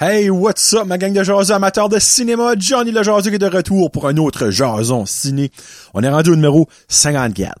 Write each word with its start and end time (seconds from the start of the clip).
Hey, 0.00 0.30
what's 0.30 0.74
up, 0.74 0.86
ma 0.86 0.96
gang 0.96 1.12
de 1.12 1.24
jaseux 1.24 1.52
amateurs 1.52 1.88
de 1.88 1.98
cinéma? 1.98 2.54
Johnny 2.56 2.92
le 2.92 3.02
qui 3.20 3.34
est 3.34 3.38
de 3.38 3.46
retour 3.46 3.90
pour 3.90 4.06
un 4.06 4.16
autre 4.16 4.48
jason 4.48 5.04
ciné. 5.06 5.50
On 5.92 6.04
est 6.04 6.08
rendu 6.08 6.30
au 6.30 6.36
numéro 6.36 6.68
54. 6.86 7.52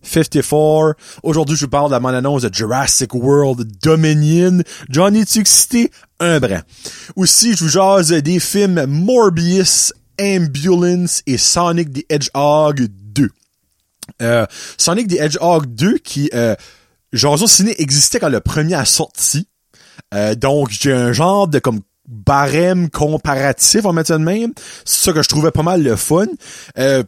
54. 0.00 0.94
Aujourd'hui, 1.24 1.56
je 1.56 1.64
vous 1.64 1.68
parle 1.68 1.90
de 1.90 1.96
la 2.00 2.16
annonce 2.16 2.42
de 2.42 2.54
Jurassic 2.54 3.12
World 3.12 3.66
Dominion. 3.82 4.62
Johnny, 4.88 5.26
tu 5.26 5.40
excité? 5.40 5.90
Un 6.20 6.38
brin. 6.38 6.60
Aussi, 7.16 7.54
je 7.56 7.64
vous 7.64 7.70
jase 7.70 8.12
des 8.12 8.38
films 8.38 8.86
Morbius, 8.86 9.92
Ambulance 10.20 11.22
et 11.26 11.38
Sonic 11.38 11.92
the 11.92 12.04
Hedgehog 12.08 12.86
2. 12.88 13.30
Euh, 14.22 14.46
Sonic 14.78 15.08
the 15.08 15.18
Hedgehog 15.18 15.66
2 15.74 15.98
qui, 15.98 16.30
euh, 16.34 16.54
Jason 17.12 17.48
Ciné 17.48 17.74
existait 17.82 18.20
quand 18.20 18.28
le 18.28 18.38
premier 18.38 18.74
a 18.74 18.84
sorti. 18.84 19.48
Euh, 20.14 20.34
donc, 20.34 20.70
j'ai 20.70 20.92
un 20.92 21.12
genre 21.12 21.48
de 21.48 21.58
comme 21.58 21.80
barème 22.06 22.90
comparatif, 22.90 23.80
on 23.84 23.88
va 23.88 23.92
mettre 23.92 24.08
ça 24.08 24.18
de 24.18 24.24
même. 24.24 24.52
C'est 24.84 25.04
ça 25.04 25.12
que 25.12 25.22
je 25.22 25.28
trouvais 25.28 25.50
pas 25.50 25.62
mal 25.62 25.82
le 25.82 25.96
fun. 25.96 26.26
Euh, 26.78 27.04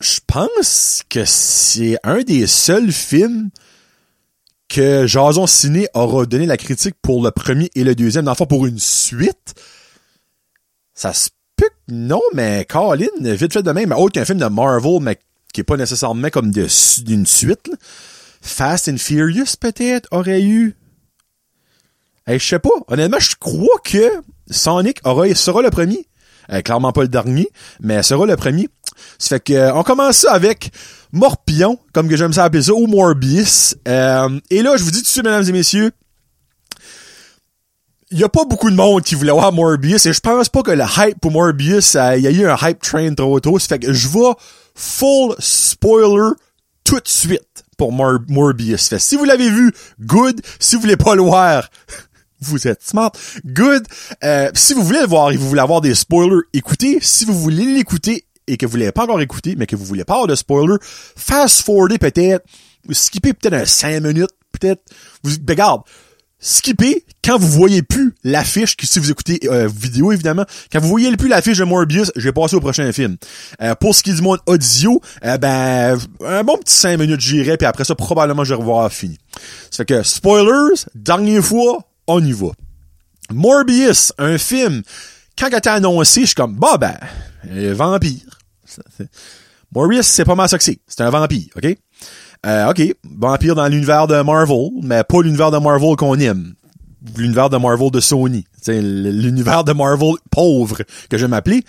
je 0.00 0.20
pense 0.26 1.02
que 1.08 1.24
c'est 1.24 1.98
un 2.04 2.22
des 2.22 2.46
seuls 2.46 2.92
films 2.92 3.50
que 4.68 5.06
Jason 5.06 5.46
Ciné 5.46 5.88
aura 5.94 6.26
donné 6.26 6.46
la 6.46 6.56
critique 6.56 6.94
pour 7.02 7.22
le 7.22 7.30
premier 7.30 7.70
et 7.74 7.84
le 7.84 7.94
deuxième. 7.94 8.26
Dans 8.26 8.34
pour 8.34 8.66
une 8.66 8.78
suite, 8.78 9.54
ça 10.94 11.12
se 11.12 11.30
peut 11.56 11.68
que 11.68 11.92
non, 11.92 12.20
mais 12.34 12.66
Colin, 12.68 13.08
vite 13.20 13.52
fait 13.52 13.62
de 13.62 13.72
même, 13.72 13.92
autre 13.92 14.12
qu'un 14.12 14.24
film 14.24 14.38
de 14.38 14.46
Marvel, 14.46 15.00
mais 15.00 15.18
qui 15.52 15.62
est 15.62 15.64
pas 15.64 15.76
nécessairement 15.76 16.28
comme 16.30 16.50
d'une 16.50 17.26
suite. 17.26 17.70
Fast 18.40 18.88
and 18.88 18.98
Furious, 18.98 19.56
peut-être, 19.58 20.06
aurait 20.12 20.42
eu 20.42 20.76
Hey, 22.28 22.38
je 22.38 22.46
sais 22.46 22.58
pas. 22.58 22.68
Honnêtement, 22.88 23.18
je 23.18 23.36
crois 23.40 23.78
que 23.82 24.10
Sonic 24.50 25.00
aura, 25.04 25.34
sera 25.34 25.62
le 25.62 25.70
premier. 25.70 26.06
Euh, 26.52 26.60
clairement 26.60 26.92
pas 26.92 27.00
le 27.00 27.08
dernier, 27.08 27.48
mais 27.80 28.02
sera 28.02 28.26
le 28.26 28.36
premier. 28.36 28.68
Ça 29.18 29.36
fait 29.36 29.40
que 29.40 29.52
euh, 29.54 29.74
on 29.74 29.82
commence 29.82 30.18
ça 30.18 30.32
avec 30.32 30.70
Morpion, 31.10 31.78
comme 31.94 32.06
que 32.06 32.16
j'aime 32.16 32.34
ça 32.34 32.44
appeler 32.44 32.64
ça, 32.64 32.74
ou 32.74 32.86
Morbius. 32.86 33.76
Euh, 33.88 34.38
et 34.50 34.60
là, 34.60 34.76
je 34.76 34.84
vous 34.84 34.90
dis 34.90 34.98
tout 34.98 35.04
de 35.04 35.08
suite, 35.08 35.24
mesdames 35.24 35.48
et 35.48 35.52
messieurs, 35.52 35.90
il 38.10 38.18
y 38.18 38.24
a 38.24 38.28
pas 38.28 38.44
beaucoup 38.44 38.70
de 38.70 38.76
monde 38.76 39.02
qui 39.02 39.14
voulait 39.14 39.32
voir 39.32 39.50
Morbius 39.50 40.04
et 40.04 40.12
je 40.12 40.20
pense 40.20 40.50
pas 40.50 40.62
que 40.62 40.70
le 40.70 40.84
hype 40.98 41.18
pour 41.20 41.30
Morbius, 41.30 41.94
il 41.94 42.20
y 42.20 42.26
a 42.26 42.30
eu 42.30 42.46
un 42.46 42.56
hype 42.60 42.82
train 42.82 43.14
trop 43.14 43.40
tôt. 43.40 43.58
Ça 43.58 43.68
fait 43.68 43.78
que 43.78 43.92
je 43.94 44.08
vais 44.08 44.32
full 44.74 45.34
spoiler 45.38 46.32
tout 46.84 47.00
de 47.00 47.08
suite 47.08 47.64
pour 47.78 47.92
Morbius. 47.92 48.88
Fait 48.88 48.98
si 48.98 49.16
vous 49.16 49.24
l'avez 49.24 49.50
vu, 49.50 49.72
good. 50.00 50.40
Si 50.58 50.74
vous 50.74 50.82
voulez 50.82 50.96
pas 50.96 51.14
le 51.14 51.22
voir, 51.22 51.68
vous 52.40 52.68
êtes 52.68 52.82
smart. 52.82 53.12
Good. 53.44 53.86
Euh, 54.24 54.50
si 54.54 54.74
vous 54.74 54.82
voulez 54.82 55.00
le 55.00 55.06
voir 55.06 55.30
et 55.30 55.36
vous 55.36 55.48
voulez 55.48 55.60
avoir 55.60 55.80
des 55.80 55.94
spoilers, 55.94 56.42
écoutez. 56.52 56.98
Si 57.00 57.24
vous 57.24 57.38
voulez 57.38 57.64
l'écouter 57.64 58.24
et 58.46 58.56
que 58.56 58.66
vous 58.66 58.76
l'avez 58.76 58.92
pas 58.92 59.04
encore 59.04 59.20
écouté, 59.20 59.54
mais 59.56 59.66
que 59.66 59.76
vous 59.76 59.84
voulez 59.84 60.04
pas 60.04 60.14
avoir 60.14 60.26
de 60.26 60.34
spoilers, 60.34 60.78
fast 60.82 61.62
forwarder 61.62 61.98
peut-être, 61.98 62.44
ou 62.88 62.94
skipper 62.94 63.34
peut-être 63.34 63.54
un 63.54 63.64
5 63.64 64.00
minutes, 64.00 64.30
peut-être. 64.52 64.82
Vous, 65.22 65.32
ben, 65.40 65.52
regarde, 65.52 65.82
skipper 66.40 67.04
quand 67.24 67.38
vous 67.38 67.48
voyez 67.48 67.82
plus 67.82 68.14
l'affiche, 68.24 68.76
si 68.82 68.98
vous 68.98 69.10
écoutez 69.10 69.40
euh, 69.44 69.68
vidéo 69.68 70.12
évidemment, 70.12 70.44
quand 70.72 70.80
vous 70.80 70.88
voyez 70.88 71.14
plus 71.16 71.28
l'affiche 71.28 71.58
de 71.58 71.64
Morbius, 71.64 72.12
je 72.16 72.22
vais 72.22 72.32
passer 72.32 72.56
au 72.56 72.60
prochain 72.60 72.90
film. 72.92 73.16
Euh, 73.60 73.74
pour 73.74 73.94
ce 73.94 74.02
qui 74.02 74.10
est 74.10 74.14
du 74.14 74.22
monde 74.22 74.38
audio, 74.46 75.00
euh, 75.24 75.36
ben 75.36 75.98
un 76.24 76.44
bon 76.44 76.56
petit 76.58 76.74
5 76.74 76.98
minutes 76.98 77.20
j'irai, 77.20 77.56
puis 77.56 77.66
après 77.66 77.84
ça 77.84 77.94
probablement 77.94 78.44
je 78.44 78.54
vais 78.54 78.60
revoir 78.60 78.90
fini. 78.92 79.18
Ça 79.70 79.78
fait 79.78 79.86
que 79.86 80.02
spoilers, 80.02 80.84
dernière 80.94 81.44
fois, 81.44 81.87
on 82.08 82.24
y 82.24 82.32
va. 82.32 82.48
Morbius, 83.30 84.12
un 84.18 84.38
film. 84.38 84.82
Quand 85.38 85.48
il 85.48 85.54
a 85.54 85.58
été 85.58 85.68
annoncé, 85.68 86.22
je 86.22 86.26
suis 86.26 86.34
comme, 86.34 86.56
bah 86.56 86.78
ben, 86.78 86.96
vampire. 87.74 88.38
Morbius, 89.72 90.06
c'est 90.06 90.24
pas 90.24 90.34
mal 90.34 90.48
ça 90.48 90.58
que 90.58 90.64
c'est. 90.64 90.80
C'est 90.86 91.02
un 91.02 91.10
vampire, 91.10 91.48
OK? 91.56 91.76
Euh, 92.46 92.70
OK, 92.70 92.82
vampire 93.04 93.54
dans 93.54 93.68
l'univers 93.68 94.06
de 94.06 94.20
Marvel, 94.22 94.70
mais 94.82 95.04
pas 95.04 95.22
l'univers 95.22 95.50
de 95.50 95.58
Marvel 95.58 95.96
qu'on 95.96 96.18
aime 96.18 96.54
l'univers 97.16 97.50
de 97.50 97.56
Marvel 97.56 97.90
de 97.90 98.00
Sony. 98.00 98.44
L'univers 98.66 99.64
de 99.64 99.72
Marvel 99.72 100.14
pauvre, 100.30 100.82
que 101.08 101.16
je 101.16 101.26
m'appelais. 101.26 101.62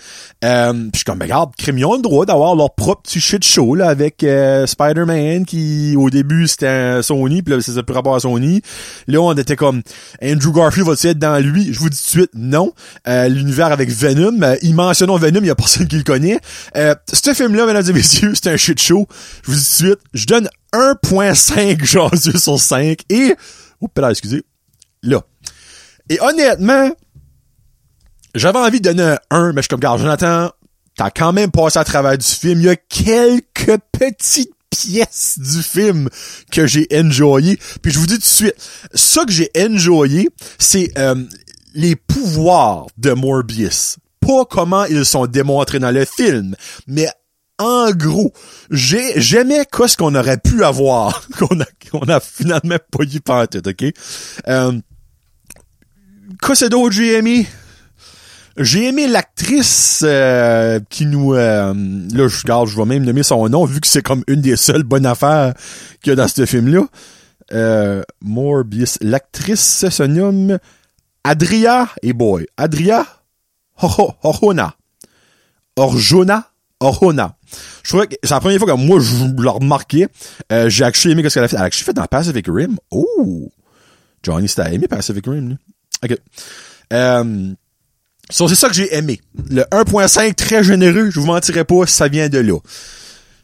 Euh, 0.44 0.72
puis 0.72 0.90
je 0.94 0.98
suis 0.98 1.04
comme, 1.04 1.18
ben, 1.18 1.26
regarde, 1.26 1.50
Crémion 1.56 1.92
a 1.92 1.96
le 1.96 2.02
droit 2.02 2.26
d'avoir 2.26 2.54
leur 2.56 2.74
propre 2.74 3.02
petit 3.02 3.20
shit 3.20 3.44
show 3.44 3.74
là, 3.74 3.88
avec 3.88 4.22
euh, 4.24 4.66
Spider-Man 4.66 5.44
qui, 5.46 5.94
au 5.96 6.10
début, 6.10 6.48
c'était 6.48 7.02
Sony, 7.02 7.42
puis 7.42 7.54
là, 7.54 7.60
c'est 7.60 7.82
plus 7.82 7.94
rapport 7.94 8.14
à 8.14 8.20
Sony. 8.20 8.62
Là, 9.06 9.20
on 9.20 9.32
était 9.34 9.56
comme, 9.56 9.82
Andrew 10.22 10.52
Garfield 10.52 10.88
va-tu 10.88 11.08
être 11.08 11.18
dans 11.18 11.42
lui? 11.42 11.72
Je 11.72 11.78
vous 11.78 11.90
dis 11.90 11.96
tout 11.96 12.02
de 12.02 12.22
suite, 12.22 12.30
non. 12.34 12.72
Euh, 13.08 13.28
l'univers 13.28 13.72
avec 13.72 13.90
Venom, 13.90 14.42
euh, 14.42 14.56
il 14.62 14.74
mentionne 14.74 15.10
Venom, 15.16 15.40
il 15.40 15.46
y 15.46 15.50
a 15.50 15.54
personne 15.54 15.88
qui 15.88 15.96
le 15.96 16.02
connaît. 16.02 16.38
Euh, 16.76 16.94
ce 17.12 17.34
film-là, 17.34 17.66
mesdames 17.66 17.88
et 17.88 17.92
messieurs, 17.92 18.32
c'est 18.34 18.50
un 18.50 18.56
shit 18.56 18.80
show. 18.80 19.06
Je 19.44 19.50
vous 19.50 19.56
dis 19.56 19.64
tout 19.64 19.84
de 19.84 19.88
suite, 19.88 20.00
je 20.14 20.26
donne 20.26 20.48
1.5 20.72 21.84
jaseux 21.84 22.38
sur 22.38 22.60
5 22.60 23.00
et... 23.08 23.34
Oups, 23.80 23.98
là, 23.98 24.10
excusez 24.10 24.44
là. 25.02 25.22
Et 26.10 26.20
honnêtement, 26.20 26.90
j'avais 28.34 28.58
envie 28.58 28.80
de 28.80 28.92
donner 28.92 29.14
un 29.30 29.50
1, 29.50 29.52
mais 29.52 29.58
je 29.58 29.62
suis 29.62 29.68
comme, 29.68 29.78
regarde, 29.78 30.00
Jonathan, 30.00 30.50
t'as 30.96 31.10
quand 31.10 31.32
même 31.32 31.52
passé 31.52 31.78
à 31.78 31.84
travers 31.84 32.18
du 32.18 32.26
film. 32.26 32.60
Il 32.60 32.66
y 32.66 32.68
a 32.68 32.76
quelques 32.76 33.80
petites 33.92 34.52
pièces 34.70 35.38
du 35.38 35.62
film 35.62 36.08
que 36.50 36.66
j'ai 36.66 36.88
enjoyé. 36.92 37.58
Puis 37.80 37.92
je 37.92 37.98
vous 38.00 38.06
dis 38.06 38.14
tout 38.14 38.20
de 38.20 38.24
suite, 38.24 38.54
ça 38.92 39.24
que 39.24 39.30
j'ai 39.30 39.50
enjoyé, 39.56 40.28
c'est 40.58 40.90
euh, 40.98 41.14
les 41.74 41.94
pouvoirs 41.94 42.86
de 42.98 43.12
Morbius. 43.12 43.98
Pas 44.20 44.44
comment 44.44 44.84
ils 44.86 45.06
sont 45.06 45.26
démontrés 45.26 45.78
dans 45.78 45.92
le 45.92 46.04
film, 46.04 46.56
mais 46.88 47.08
en 47.58 47.90
gros, 47.92 48.32
j'ai 48.70 49.20
j'aimais 49.20 49.66
quoi 49.70 49.86
ce 49.86 49.96
qu'on 49.96 50.14
aurait 50.14 50.38
pu 50.38 50.64
avoir 50.64 51.28
qu'on 51.38 51.60
a 51.60 51.66
qu'on 51.90 52.08
a 52.08 52.18
finalement 52.18 52.78
pas 52.90 53.04
eu 53.04 53.20
tête, 53.20 53.66
ok? 53.66 53.92
Euh, 54.48 54.72
quoi 56.42 56.54
c'est 56.54 56.68
d'autre 56.68 56.92
j'ai 56.92 57.14
aimé? 57.14 57.46
J'ai 58.56 58.88
aimé 58.88 59.06
l'actrice 59.06 60.02
euh, 60.04 60.80
qui 60.90 61.06
nous... 61.06 61.34
Euh, 61.34 61.72
là, 62.12 62.28
je 62.28 62.42
regarde, 62.42 62.68
je 62.68 62.76
vais 62.76 62.84
même 62.84 63.04
nommer 63.04 63.22
son 63.22 63.48
nom, 63.48 63.64
vu 63.64 63.80
que 63.80 63.86
c'est 63.86 64.02
comme 64.02 64.22
une 64.26 64.40
des 64.40 64.56
seules 64.56 64.82
bonnes 64.82 65.06
affaires 65.06 65.54
qu'il 66.02 66.10
y 66.10 66.12
a 66.12 66.16
dans 66.16 66.28
ce 66.28 66.44
film-là. 66.44 66.86
Euh, 67.52 68.02
Morbius. 68.20 68.98
L'actrice 69.00 69.88
se 69.88 70.02
nomme 70.02 70.58
Adria, 71.24 71.88
et 72.02 72.12
boy, 72.12 72.46
Adria 72.56 73.06
Orjona. 73.78 74.74
Orjona? 75.76 76.50
Orjona. 76.80 77.36
Je 77.82 77.88
trouvais 77.90 78.06
que 78.06 78.16
c'est 78.22 78.34
la 78.34 78.40
première 78.40 78.58
fois 78.58 78.74
que 78.74 78.78
moi, 78.78 79.00
je 79.00 79.24
le 79.24 79.50
remarquais. 79.50 80.08
Euh, 80.52 80.68
j'ai 80.68 80.84
actually 80.84 81.12
aimé 81.12 81.28
ce 81.28 81.34
qu'elle 81.34 81.44
a 81.44 81.48
fait. 81.48 81.56
Elle 81.56 81.62
a 81.62 81.66
actually 81.66 81.84
fait 81.84 81.92
dans 81.92 82.06
Pacific 82.06 82.46
Rim. 82.48 82.76
Oh! 82.90 83.50
Johnny, 84.22 84.48
c'était 84.48 84.74
aimé 84.74 84.86
Pacific 84.88 85.24
Rim, 85.26 85.50
là. 85.50 85.54
OK. 86.04 86.16
Euh, 86.92 87.54
c'est 88.30 88.54
ça 88.54 88.68
que 88.68 88.74
j'ai 88.74 88.94
aimé. 88.94 89.20
Le 89.50 89.62
1.5 89.62 90.34
très 90.34 90.62
généreux, 90.62 91.10
je 91.10 91.20
vous 91.20 91.26
mentirai 91.26 91.64
pas, 91.64 91.86
ça 91.86 92.08
vient 92.08 92.28
de 92.28 92.38
là. 92.38 92.58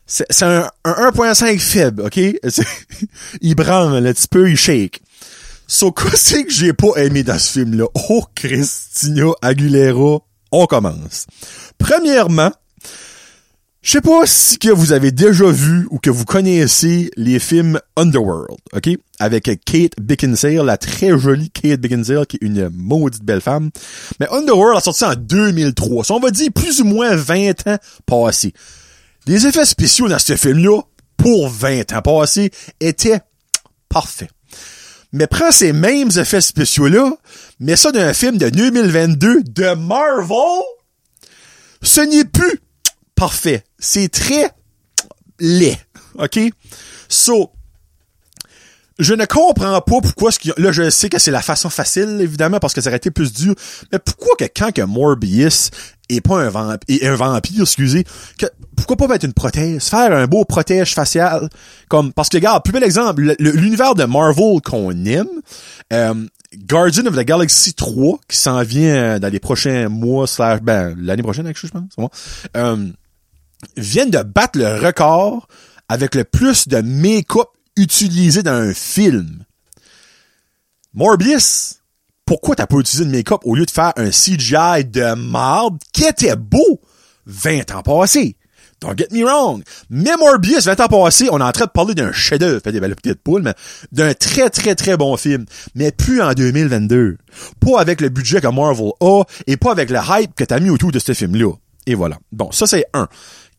C'est 0.06 0.42
un, 0.42 0.70
1.5 0.84 1.58
faible, 1.58 2.02
OK? 2.02 2.16
il 3.40 3.54
branle 3.56 4.06
un 4.06 4.12
petit 4.12 4.28
peu, 4.28 4.48
il 4.48 4.56
shake. 4.56 5.02
So, 5.66 5.92
c'est 6.14 6.44
que 6.44 6.52
j'ai 6.52 6.72
pas 6.72 6.94
aimé 6.96 7.24
dans 7.24 7.38
ce 7.38 7.52
film-là? 7.52 7.86
Oh, 8.08 8.24
Christina 8.34 9.32
Aguilera, 9.42 10.20
on 10.52 10.66
commence. 10.66 11.26
Premièrement, 11.78 12.52
je 13.86 13.92
sais 13.92 14.00
pas 14.00 14.26
si 14.26 14.58
que 14.58 14.68
vous 14.68 14.90
avez 14.90 15.12
déjà 15.12 15.48
vu 15.48 15.86
ou 15.92 16.00
que 16.00 16.10
vous 16.10 16.24
connaissez 16.24 17.08
les 17.16 17.38
films 17.38 17.78
Underworld, 17.94 18.58
OK? 18.72 18.88
Avec 19.20 19.44
Kate 19.64 19.92
Beckinsale, 20.00 20.66
la 20.66 20.76
très 20.76 21.16
jolie 21.16 21.50
Kate 21.50 21.80
Beckinsale, 21.80 22.26
qui 22.26 22.34
est 22.34 22.44
une 22.44 22.68
maudite 22.70 23.22
belle 23.22 23.40
femme. 23.40 23.70
Mais 24.18 24.26
Underworld 24.32 24.76
a 24.76 24.80
sorti 24.80 25.04
en 25.04 25.14
2003. 25.14 26.10
on 26.10 26.18
va 26.18 26.32
dire 26.32 26.50
plus 26.52 26.80
ou 26.80 26.84
moins 26.84 27.14
20 27.14 27.68
ans 27.68 27.78
passés. 28.06 28.54
Les 29.28 29.46
effets 29.46 29.64
spéciaux 29.64 30.08
dans 30.08 30.18
ce 30.18 30.34
film-là, 30.34 30.80
pour 31.16 31.48
20 31.48 31.92
ans 31.92 32.02
passés, 32.02 32.50
étaient 32.80 33.20
parfaits. 33.88 34.30
Mais 35.12 35.28
prends 35.28 35.52
ces 35.52 35.72
mêmes 35.72 36.10
effets 36.16 36.40
spéciaux-là, 36.40 37.12
mets 37.60 37.76
ça 37.76 37.92
dans 37.92 38.00
un 38.00 38.14
film 38.14 38.36
de 38.36 38.48
2022 38.48 39.44
de 39.44 39.74
Marvel, 39.76 40.64
ce 41.82 42.00
n'est 42.00 42.24
plus 42.24 42.60
parfait. 43.14 43.62
C'est 43.78 44.08
très 44.08 44.50
laid. 45.38 45.76
OK? 46.18 46.38
So, 47.08 47.50
je 48.98 49.14
ne 49.14 49.26
comprends 49.26 49.80
pas 49.80 50.00
pourquoi 50.00 50.32
ce 50.32 50.38
là 50.60 50.72
je 50.72 50.88
sais 50.88 51.08
que 51.08 51.18
c'est 51.18 51.30
la 51.30 51.42
façon 51.42 51.68
facile 51.68 52.18
évidemment 52.20 52.58
parce 52.58 52.72
que 52.72 52.80
ça 52.80 52.88
aurait 52.88 52.96
été 52.96 53.10
plus 53.10 53.32
dur 53.32 53.54
mais 53.92 53.98
pourquoi 53.98 54.34
que 54.38 54.44
quand 54.44 54.72
que 54.72 54.80
Morbius 54.80 55.70
et 56.08 56.20
pas 56.20 56.44
un, 56.44 56.50
vampire, 56.50 57.62
excusez, 57.62 58.04
pourquoi 58.76 58.96
pas 58.96 59.08
mettre 59.08 59.24
une 59.24 59.32
prothèse, 59.32 59.84
faire 59.88 60.12
un 60.12 60.26
beau 60.26 60.44
protège 60.44 60.94
facial, 60.94 61.48
comme, 61.88 62.12
parce 62.12 62.28
que, 62.28 62.36
regarde, 62.36 62.62
plus 62.62 62.72
bel 62.72 62.84
exemple, 62.84 63.34
l'univers 63.38 63.94
de 63.94 64.04
Marvel 64.04 64.60
qu'on 64.64 64.92
aime, 65.04 65.26
euh, 65.92 66.14
Guardian 66.56 67.06
of 67.06 67.16
the 67.16 67.24
Galaxy 67.24 67.74
3, 67.74 68.20
qui 68.28 68.36
s'en 68.36 68.62
vient 68.62 69.18
dans 69.18 69.32
les 69.32 69.40
prochains 69.40 69.88
mois, 69.88 70.26
slash, 70.26 70.60
ben, 70.60 70.94
l'année 70.96 71.22
prochaine, 71.22 71.52
je 71.52 71.66
pense, 71.66 72.10
euh, 72.56 72.86
viennent 73.76 74.10
de 74.10 74.22
battre 74.22 74.58
le 74.58 74.76
record 74.76 75.48
avec 75.88 76.14
le 76.14 76.24
plus 76.24 76.68
de 76.68 76.80
make-up 76.80 77.48
utilisé 77.76 78.42
dans 78.42 78.52
un 78.52 78.74
film. 78.74 79.44
Morbius, 80.94 81.82
pourquoi 82.24 82.56
t'as 82.56 82.66
pas 82.66 82.78
utilisé 82.78 83.04
de 83.04 83.10
make-up 83.10 83.40
au 83.44 83.54
lieu 83.54 83.66
de 83.66 83.70
faire 83.70 83.92
un 83.96 84.10
CGI 84.10 84.84
de 84.84 85.14
marde 85.14 85.78
qui 85.92 86.04
était 86.04 86.36
beau 86.36 86.80
20 87.26 87.70
ans 87.72 87.82
passés? 87.82 88.36
Don't 88.80 88.96
get 88.96 89.08
me 89.10 89.24
wrong. 89.24 89.62
Mais 89.88 90.16
Morbius, 90.18 90.66
20 90.66 90.80
ans 90.80 90.88
passés, 90.88 91.28
on 91.30 91.40
est 91.40 91.44
en 91.44 91.52
train 91.52 91.64
de 91.64 91.70
parler 91.70 91.94
d'un 91.94 92.12
chef-d'œuvre, 92.12 92.60
fait 92.62 92.72
des 92.72 92.80
belles 92.80 92.94
petites 92.94 93.20
mais 93.42 93.54
d'un 93.92 94.12
très 94.12 94.50
très 94.50 94.74
très 94.74 94.96
bon 94.96 95.16
film. 95.16 95.46
Mais 95.74 95.92
plus 95.92 96.20
en 96.20 96.34
2022. 96.34 97.16
Pas 97.60 97.80
avec 97.80 98.00
le 98.00 98.10
budget 98.10 98.40
que 98.40 98.48
Marvel 98.48 98.90
a 99.00 99.22
et 99.46 99.56
pas 99.56 99.72
avec 99.72 99.88
le 99.90 99.98
hype 100.06 100.34
que 100.34 100.44
t'as 100.44 100.60
mis 100.60 100.68
autour 100.68 100.92
de 100.92 100.98
ce 100.98 101.14
film-là. 101.14 101.52
Et 101.86 101.94
voilà. 101.94 102.18
Bon, 102.32 102.50
ça 102.52 102.66
c'est 102.66 102.84
un. 102.92 103.08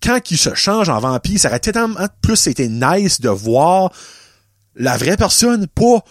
Quand 0.02 0.32
il 0.32 0.38
se 0.38 0.54
change 0.54 0.90
en 0.90 1.00
vampire, 1.00 1.40
ça 1.40 1.50
aurait 1.50 1.60
tellement 1.60 1.96
plus 2.22 2.48
été 2.48 2.68
nice 2.70 3.20
de 3.20 3.30
voir 3.30 3.92
la 4.76 4.98
vraie 4.98 5.18
personne, 5.18 5.68
pas 5.68 6.04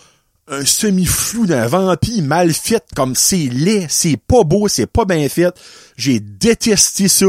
un 0.48 0.64
semi-flou 0.64 1.46
d'un 1.46 1.66
vampire 1.66 2.22
mal 2.22 2.52
fait, 2.52 2.84
comme 2.94 3.16
c'est 3.16 3.48
laid, 3.50 3.86
c'est 3.88 4.16
pas 4.16 4.44
beau, 4.44 4.68
c'est 4.68 4.86
pas 4.86 5.04
bien 5.04 5.28
fait. 5.28 5.52
J'ai 5.96 6.20
détesté 6.20 7.08
ça. 7.08 7.26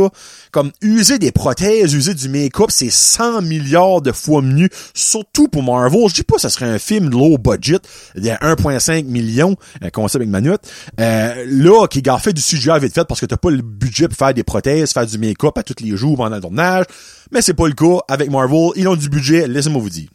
Comme 0.51 0.71
user 0.81 1.17
des 1.17 1.31
prothèses, 1.31 1.93
user 1.93 2.13
du 2.13 2.29
make-up, 2.29 2.67
c'est 2.69 2.91
100 2.91 3.41
milliards 3.41 4.01
de 4.01 4.11
fois 4.11 4.41
mieux, 4.41 4.69
surtout 4.93 5.47
pour 5.47 5.63
Marvel. 5.63 6.07
Je 6.09 6.15
dis 6.15 6.23
pas 6.23 6.35
que 6.35 6.41
ce 6.41 6.49
serait 6.49 6.65
un 6.65 6.79
film 6.79 7.09
low 7.09 7.37
budget 7.37 7.79
de 8.15 8.29
1.5 8.29 9.05
million, 9.05 9.55
un 9.81 9.89
concept 9.89 10.17
avec 10.17 10.29
Manute, 10.29 10.61
euh, 10.99 11.45
là, 11.47 11.87
qui 11.87 11.99
est 11.99 12.19
fait 12.19 12.33
du 12.33 12.41
sujet 12.41 12.77
vite 12.79 12.93
fait 12.93 13.05
parce 13.05 13.19
que 13.19 13.25
t'as 13.25 13.37
pas 13.37 13.49
le 13.49 13.61
budget 13.61 14.07
pour 14.07 14.17
faire 14.17 14.33
des 14.33 14.43
prothèses, 14.43 14.93
faire 14.93 15.05
du 15.05 15.17
make-up 15.17 15.57
à 15.57 15.63
tous 15.63 15.83
les 15.83 15.97
jours 15.97 16.17
pendant 16.17 16.35
le 16.35 16.41
tournage. 16.41 16.85
Mais 17.31 17.41
c'est 17.41 17.53
pas 17.53 17.67
le 17.67 17.73
cas 17.73 17.99
avec 18.07 18.29
Marvel. 18.29 18.69
Ils 18.75 18.87
ont 18.87 18.95
du 18.95 19.09
budget, 19.09 19.47
laissez-moi 19.47 19.81
vous 19.81 19.89
dire. 19.89 20.07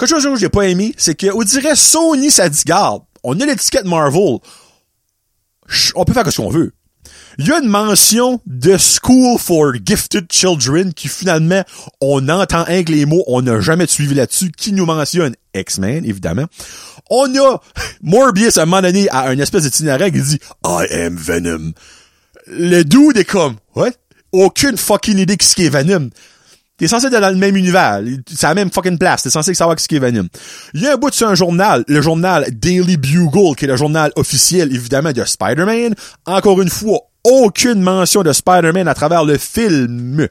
Quelque 0.00 0.08
chose 0.08 0.24
que 0.24 0.36
j'ai 0.36 0.48
pas 0.48 0.66
aimé, 0.66 0.94
c'est 0.96 1.14
qu'on 1.14 1.42
dirait 1.42 1.76
Sony, 1.76 2.30
ça 2.30 2.48
dit, 2.48 2.62
garde, 2.64 3.02
on 3.22 3.38
a 3.38 3.44
l'étiquette 3.44 3.84
Marvel. 3.84 4.38
On 5.94 6.04
peut 6.06 6.14
faire 6.14 6.32
ce 6.32 6.40
qu'on 6.40 6.48
veut. 6.48 6.72
Il 7.38 7.46
y 7.46 7.52
a 7.52 7.58
une 7.58 7.68
mention 7.68 8.40
de 8.46 8.78
School 8.78 9.38
for 9.38 9.74
Gifted 9.84 10.26
Children 10.32 10.94
qui 10.94 11.08
finalement, 11.08 11.62
on 12.00 12.30
entend 12.30 12.64
un 12.66 12.80
les 12.82 13.04
mots, 13.04 13.24
on 13.26 13.42
n'a 13.42 13.60
jamais 13.60 13.86
suivi 13.86 14.14
là-dessus, 14.14 14.50
qui 14.56 14.72
nous 14.72 14.86
mentionne 14.86 15.36
X-Men, 15.54 16.06
évidemment. 16.06 16.46
On 17.10 17.34
a 17.36 17.60
Morbius 18.02 18.56
à 18.56 18.62
un 18.62 18.64
moment 18.64 18.80
donné 18.80 19.06
à 19.10 19.30
une 19.34 19.40
espèce 19.40 19.64
d'itinéraire 19.64 20.10
qui 20.10 20.22
dit 20.22 20.38
I 20.64 20.86
am 20.92 21.14
Venom. 21.14 21.72
Le 22.46 22.84
dude 22.84 23.18
est 23.18 23.24
comme, 23.24 23.56
what? 23.74 23.92
Aucune 24.32 24.78
fucking 24.78 25.18
idée 25.18 25.36
de 25.36 25.42
ce 25.42 25.54
qui 25.54 25.66
est 25.66 25.68
Venom. 25.68 26.08
T'es 26.80 26.88
censé 26.88 27.08
être 27.08 27.20
dans 27.20 27.28
le 27.28 27.36
même 27.36 27.56
univers. 27.56 28.00
C'est 28.26 28.46
la 28.46 28.54
même 28.54 28.70
fucking 28.70 28.96
place. 28.96 29.22
T'es 29.22 29.28
censé 29.28 29.52
savoir 29.52 29.78
ce 29.78 29.86
qui 29.86 29.96
est 29.96 29.98
Venom. 29.98 30.26
Il 30.72 30.80
y 30.80 30.86
a 30.86 30.94
un 30.94 30.96
bout 30.96 31.12
sur 31.12 31.28
un 31.28 31.34
journal, 31.34 31.84
le 31.86 32.00
journal 32.00 32.46
Daily 32.50 32.96
Bugle, 32.96 33.54
qui 33.54 33.66
est 33.66 33.68
le 33.68 33.76
journal 33.76 34.10
officiel, 34.16 34.74
évidemment, 34.74 35.12
de 35.12 35.22
Spider-Man. 35.22 35.94
Encore 36.24 36.62
une 36.62 36.70
fois, 36.70 37.00
aucune 37.22 37.82
mention 37.82 38.22
de 38.22 38.32
Spider-Man 38.32 38.88
à 38.88 38.94
travers 38.94 39.26
le 39.26 39.36
film. 39.36 40.26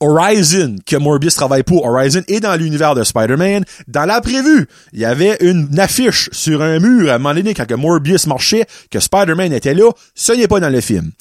Horizon, 0.00 0.74
que 0.84 0.96
Morbius 0.96 1.36
travaille 1.36 1.62
pour, 1.62 1.84
Horizon 1.86 2.22
est 2.26 2.40
dans 2.40 2.56
l'univers 2.56 2.96
de 2.96 3.04
Spider-Man. 3.04 3.64
Dans 3.86 4.06
la 4.06 4.20
prévue, 4.20 4.66
il 4.92 4.98
y 4.98 5.04
avait 5.04 5.36
une 5.40 5.78
affiche 5.78 6.28
sur 6.32 6.62
un 6.62 6.80
mur 6.80 7.12
à 7.12 7.14
un 7.14 7.18
moment 7.18 7.32
donné 7.32 7.54
quand 7.54 7.70
Morbius 7.78 8.26
marchait, 8.26 8.66
que 8.90 8.98
Spider-Man 8.98 9.52
était 9.52 9.72
là. 9.72 9.88
Ce 10.16 10.32
n'est 10.32 10.48
pas 10.48 10.58
dans 10.58 10.68
le 10.68 10.80
film. 10.80 11.12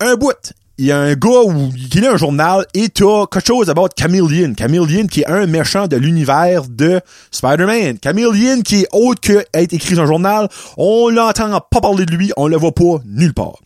Un 0.00 0.16
bout, 0.16 0.52
il 0.78 0.86
y 0.86 0.92
a 0.92 0.98
un 0.98 1.14
gars 1.14 1.42
où, 1.46 1.72
qui 1.72 2.00
lit 2.00 2.06
un 2.06 2.18
journal 2.18 2.66
et 2.74 2.90
t'as 2.90 3.26
quelque 3.26 3.46
chose 3.46 3.70
about 3.70 3.88
Chameleon. 3.96 4.54
Chameleon 4.54 5.06
qui 5.06 5.20
est 5.22 5.26
un 5.26 5.46
méchant 5.46 5.86
de 5.86 5.96
l'univers 5.96 6.66
de 6.68 7.00
Spider-Man. 7.30 7.98
Chameleon 8.02 8.60
qui 8.60 8.82
est 8.82 8.88
autre 8.92 9.20
que 9.22 9.44
être 9.54 9.72
écrit 9.72 9.94
dans 9.94 10.02
un 10.02 10.06
journal. 10.06 10.48
On 10.76 11.08
l'entend 11.08 11.50
pas 11.60 11.80
parler 11.80 12.04
de 12.04 12.14
lui, 12.14 12.30
on 12.36 12.46
le 12.46 12.56
voit 12.56 12.74
pas 12.74 13.00
nulle 13.06 13.32
part. 13.32 13.58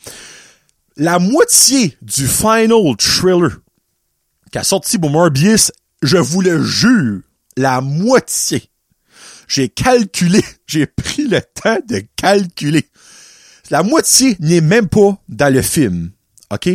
La 0.96 1.18
moitié 1.18 1.96
du 2.00 2.28
final 2.28 2.96
trailer 2.96 3.58
qui 4.52 4.58
a 4.58 4.62
sorti 4.62 4.98
pour 4.98 5.10
Morbius, 5.10 5.72
je 6.02 6.16
vous 6.16 6.42
le 6.42 6.62
jure, 6.62 7.20
la 7.56 7.80
moitié. 7.80 8.62
J'ai 9.48 9.68
calculé, 9.68 10.44
j'ai 10.66 10.86
pris 10.86 11.26
le 11.26 11.40
temps 11.40 11.78
de 11.88 12.02
calculer. 12.14 12.88
La 13.70 13.82
moitié 13.82 14.36
n'est 14.38 14.60
même 14.60 14.88
pas 14.88 15.16
dans 15.28 15.52
le 15.52 15.62
film. 15.62 16.10
OK? 16.52 16.70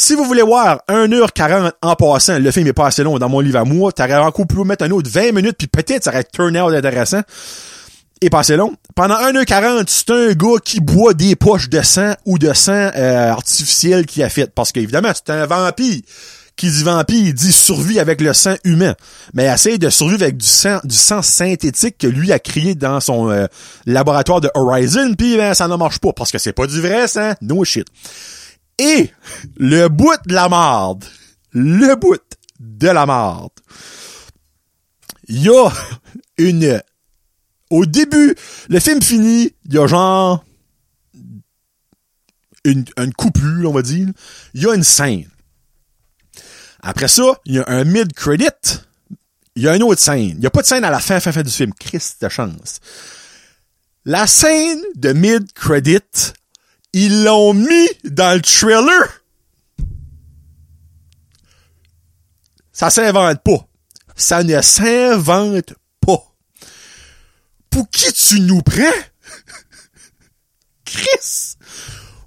Si 0.00 0.14
vous 0.14 0.24
voulez 0.24 0.40
voir 0.40 0.80
1h40 0.88 1.72
en 1.82 1.94
passant, 1.94 2.38
le 2.38 2.50
film 2.50 2.66
est 2.66 2.72
pas 2.72 2.86
assez 2.86 3.02
long 3.02 3.18
dans 3.18 3.28
mon 3.28 3.40
livre 3.40 3.58
à 3.58 3.64
moi, 3.66 3.92
t'aurais 3.92 4.16
encore 4.16 4.46
pu 4.46 4.56
mettre 4.64 4.82
un 4.82 4.90
autre 4.92 5.10
20 5.10 5.32
minutes, 5.32 5.56
puis 5.58 5.66
peut-être 5.66 6.04
ça 6.04 6.10
aurait 6.10 6.24
turn 6.24 6.56
out 6.56 6.72
intéressant. 6.72 7.20
Et 8.22 8.30
pas 8.30 8.38
assez 8.38 8.56
long. 8.56 8.74
Pendant 8.96 9.16
1h40, 9.16 9.84
c'est 9.88 10.08
un 10.08 10.32
gars 10.32 10.58
qui 10.64 10.80
boit 10.80 11.12
des 11.12 11.36
poches 11.36 11.68
de 11.68 11.82
sang 11.82 12.14
ou 12.24 12.38
de 12.38 12.50
sang 12.54 12.72
euh, 12.96 13.30
artificiel 13.30 14.06
qu'il 14.06 14.22
a 14.22 14.30
fait. 14.30 14.50
Parce 14.54 14.72
qu'évidemment, 14.72 15.12
c'est 15.14 15.30
un 15.34 15.44
vampire. 15.44 16.00
Qui 16.56 16.70
dit 16.70 16.82
vampire, 16.82 17.26
il 17.26 17.34
dit 17.34 17.52
survie 17.52 18.00
avec 18.00 18.22
le 18.22 18.32
sang 18.32 18.54
humain. 18.64 18.94
Mais 19.34 19.44
essaye 19.44 19.78
de 19.78 19.90
survivre 19.90 20.22
avec 20.22 20.38
du 20.38 20.46
sang, 20.46 20.78
du 20.82 20.96
sang 20.96 21.20
synthétique 21.20 21.98
que 21.98 22.06
lui 22.06 22.32
a 22.32 22.38
créé 22.38 22.74
dans 22.74 23.00
son 23.00 23.30
euh, 23.30 23.46
laboratoire 23.84 24.40
de 24.40 24.50
Horizon, 24.54 25.12
puis 25.12 25.36
ben, 25.36 25.52
ça 25.52 25.68
ne 25.68 25.76
marche 25.76 25.98
pas. 25.98 26.14
Parce 26.14 26.32
que 26.32 26.38
c'est 26.38 26.54
pas 26.54 26.66
du 26.66 26.80
vrai 26.80 27.06
sang. 27.06 27.34
No 27.42 27.64
shit. 27.64 27.86
Et 28.80 29.12
le 29.58 29.88
bout 29.88 30.16
de 30.26 30.32
la 30.32 30.48
marde, 30.48 31.04
le 31.52 31.96
bout 31.96 32.16
de 32.58 32.88
la 32.88 33.04
marde, 33.04 33.52
il 35.28 35.42
y 35.42 35.48
a 35.50 35.70
une... 36.38 36.82
Au 37.68 37.84
début, 37.84 38.34
le 38.70 38.80
film 38.80 39.02
finit, 39.02 39.54
il 39.66 39.74
y 39.74 39.78
a 39.78 39.86
genre 39.86 40.42
une, 42.64 42.86
une 42.96 43.12
coupure, 43.12 43.70
on 43.70 43.74
va 43.74 43.82
dire. 43.82 44.08
Il 44.54 44.62
y 44.62 44.66
a 44.66 44.74
une 44.74 44.82
scène. 44.82 45.28
Après 46.82 47.08
ça, 47.08 47.38
il 47.44 47.56
y 47.56 47.58
a 47.58 47.64
un 47.68 47.84
mid-credit. 47.84 48.80
Il 49.56 49.62
y 49.62 49.68
a 49.68 49.76
une 49.76 49.82
autre 49.82 50.00
scène. 50.00 50.30
Il 50.30 50.38
n'y 50.38 50.46
a 50.46 50.50
pas 50.50 50.62
de 50.62 50.66
scène 50.66 50.84
à 50.84 50.90
la 50.90 51.00
fin, 51.00 51.20
fin, 51.20 51.32
fin 51.32 51.42
du 51.42 51.50
film. 51.50 51.74
Christ 51.74 52.22
de 52.22 52.30
chance. 52.30 52.80
La 54.06 54.26
scène 54.26 54.80
de 54.94 55.12
mid-credit 55.12 56.32
ils 56.92 57.24
l'ont 57.24 57.54
mis 57.54 57.88
dans 58.04 58.34
le 58.34 58.42
trailer. 58.42 59.22
Ça 62.72 62.90
s'invente 62.90 63.42
pas. 63.42 63.68
Ça 64.16 64.42
ne 64.42 64.60
s'invente 64.60 65.74
pas. 66.00 66.34
Pour 67.70 67.88
qui 67.90 68.12
tu 68.12 68.40
nous 68.40 68.62
prends? 68.62 69.00
Chris! 70.84 71.56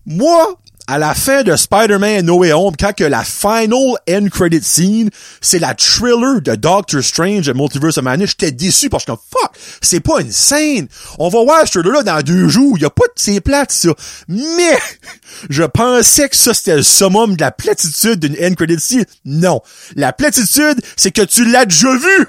Moi, 0.06 0.60
à 0.88 0.98
la 0.98 1.14
fin 1.14 1.44
de 1.44 1.56
Spider-Man 1.56 2.26
No 2.26 2.40
Way 2.40 2.52
Home, 2.54 2.76
quand 2.78 2.94
que 2.94 3.04
la 3.04 3.24
final 3.24 3.96
end 4.10 4.28
credit 4.30 4.62
scene, 4.64 5.10
c'est 5.42 5.60
la 5.60 5.74
thriller 5.74 6.42
de 6.42 6.56
Doctor 6.56 7.02
Strange 7.02 7.48
et 7.48 7.54
Multiverse 7.54 7.98
of 7.98 8.04
Madness, 8.04 8.32
j'étais 8.32 8.52
déçu 8.52 8.90
parce 8.90 9.06
que 9.06 9.12
fuck, 9.12 9.52
c'est 9.82 10.02
pas 10.02 10.20
une 10.22 10.32
scène. 10.32 10.88
On 11.20 11.30
va 11.30 11.44
voir 11.44 11.66
ce 11.66 11.80
trailer-là 11.80 12.04
dans 12.04 12.22
deux 12.22 12.48
jours. 12.50 12.78
Il 12.78 12.84
y 12.84 12.86
a 12.86 12.90
pas 12.90 13.06
de 13.06 13.14
ces 13.16 13.40
plates, 13.40 13.72
ça. 13.72 13.90
Mais, 14.28 14.78
je 15.50 15.64
pensais 15.64 16.28
que 16.28 16.36
ça, 16.36 16.54
c'était 16.54 16.76
le 16.76 16.84
summum 16.84 17.36
de 17.36 17.42
la 17.42 17.52
platitude 17.52 18.20
d'une 18.20 18.36
end 18.44 18.54
credit 18.56 18.80
scene. 18.80 19.06
Non. 19.26 19.62
La 19.96 20.12
platitude, 20.12 20.82
c'est 20.98 21.12
que 21.12 21.22
tu 21.22 21.46
l'as 21.46 21.66
déjà 21.66 21.96
vu. 21.96 22.28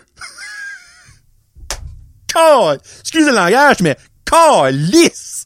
excusez 3.01 3.31
le 3.31 3.37
langage, 3.37 3.81
mais 3.81 3.97
calice! 4.25 5.44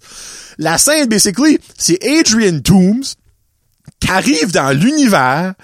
La 0.59 0.77
scène, 0.77 1.09
basically, 1.09 1.59
c'est 1.77 1.99
Adrian 2.05 2.61
Toomes 2.61 3.05
qui 4.01 4.11
arrive 4.11 4.53
dans 4.53 4.71
l'univers 4.71 5.55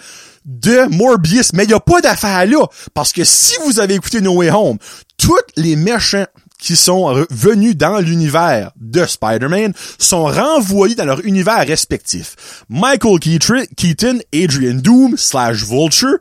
de 0.45 0.87
Morbius. 0.95 1.53
Mais 1.53 1.65
il 1.65 1.69
n'y 1.69 1.75
a 1.75 1.81
pas 1.81 2.01
d'affaire 2.01 2.47
là. 2.47 2.67
Parce 2.93 3.13
que 3.13 3.25
si 3.25 3.55
vous 3.65 3.81
avez 3.81 3.95
écouté 3.95 4.21
No 4.21 4.35
Way 4.35 4.51
Home, 4.51 4.79
tous 5.17 5.35
les 5.57 5.77
méchants 5.77 6.27
qui 6.59 6.77
sont 6.77 7.27
venus 7.31 7.77
dans 7.77 7.99
l'univers 7.99 8.71
de 8.77 9.05
Spider-Man 9.05 9.75
sont 9.99 10.25
renvoyés 10.25 10.95
dans 10.95 11.05
leur 11.05 11.25
univers 11.25 11.67
respectif. 11.67 12.65
Michael 12.69 13.19
Keaton, 13.19 14.19
Adrian 14.33 14.75
Doom 14.75 15.17
slash 15.17 15.65
Vulture, 15.65 16.17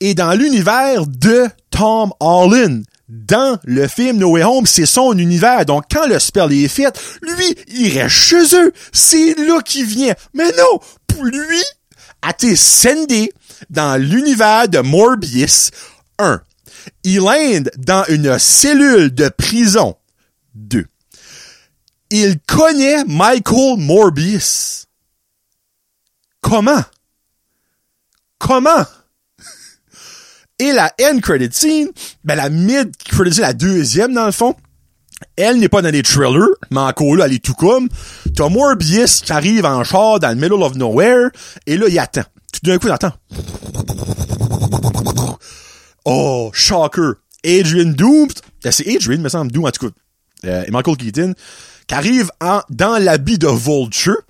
est 0.00 0.14
dans 0.14 0.32
l'univers 0.32 1.06
de 1.06 1.46
Tom 1.70 2.12
Holland, 2.18 2.82
dans 3.12 3.58
le 3.64 3.88
film 3.88 4.16
No 4.16 4.30
Way 4.30 4.42
Home, 4.42 4.66
c'est 4.66 4.86
son 4.86 5.12
univers. 5.18 5.66
Donc, 5.66 5.84
quand 5.90 6.06
le 6.06 6.18
spell 6.18 6.50
est 6.52 6.68
fait, 6.68 6.98
lui, 7.20 7.54
il 7.68 7.98
reste 7.98 8.14
chez 8.14 8.56
eux. 8.56 8.72
C'est 8.90 9.34
là 9.34 9.60
qu'il 9.60 9.84
vient. 9.84 10.14
Mais 10.32 10.50
non, 10.52 10.80
pour 11.06 11.24
lui, 11.24 11.62
a 12.22 12.30
été 12.30 12.56
sendé 12.56 13.30
dans 13.68 14.00
l'univers 14.00 14.66
de 14.66 14.78
Morbius. 14.78 15.70
Un, 16.18 16.40
il 17.04 17.18
lande 17.18 17.70
dans 17.76 18.04
une 18.08 18.38
cellule 18.38 19.14
de 19.14 19.28
prison. 19.28 19.94
Deux, 20.54 20.86
il 22.08 22.38
connaît 22.40 23.04
Michael 23.04 23.76
Morbius. 23.76 24.86
Comment? 26.40 26.82
Comment? 28.38 28.86
Et 30.62 30.70
la 30.70 30.92
end 31.02 31.18
credit 31.18 31.48
scene, 31.50 31.88
ben 32.22 32.36
la 32.36 32.48
mid 32.48 32.96
credit 33.08 33.34
scene, 33.34 33.42
la 33.42 33.52
deuxième 33.52 34.14
dans 34.14 34.26
le 34.26 34.30
fond, 34.30 34.54
elle 35.34 35.58
n'est 35.58 35.68
pas 35.68 35.82
dans 35.82 35.90
les 35.90 36.04
trailers, 36.04 36.46
mais 36.70 36.78
encore 36.78 37.16
là, 37.16 37.26
elle 37.26 37.32
est 37.32 37.44
tout 37.44 37.54
comme. 37.54 37.88
T'as 38.36 38.48
Morbius 38.48 39.22
qui 39.22 39.32
arrive 39.32 39.64
en 39.64 39.82
char 39.82 40.20
dans 40.20 40.28
le 40.28 40.36
middle 40.36 40.62
of 40.62 40.76
nowhere, 40.76 41.30
et 41.66 41.76
là, 41.76 41.86
il 41.88 41.98
attend. 41.98 42.22
Tout 42.52 42.60
d'un 42.62 42.78
coup, 42.78 42.86
il 42.86 42.92
attend. 42.92 43.12
Oh, 46.04 46.52
shocker. 46.54 47.14
Adrian 47.44 47.90
Doom, 47.90 48.28
ben, 48.62 48.70
c'est 48.70 48.86
Adrian, 48.86 49.20
me 49.20 49.28
semble, 49.28 49.50
Doom, 49.50 49.64
en 49.64 49.70
tout 49.72 49.88
cas, 49.88 49.94
euh, 50.46 50.64
et 50.64 50.70
Michael 50.70 50.96
Keaton, 50.96 51.34
qui 51.88 51.94
arrive 51.96 52.30
en, 52.40 52.60
dans 52.70 53.02
l'habit 53.02 53.36
de 53.36 53.48
Vulture, 53.48 54.22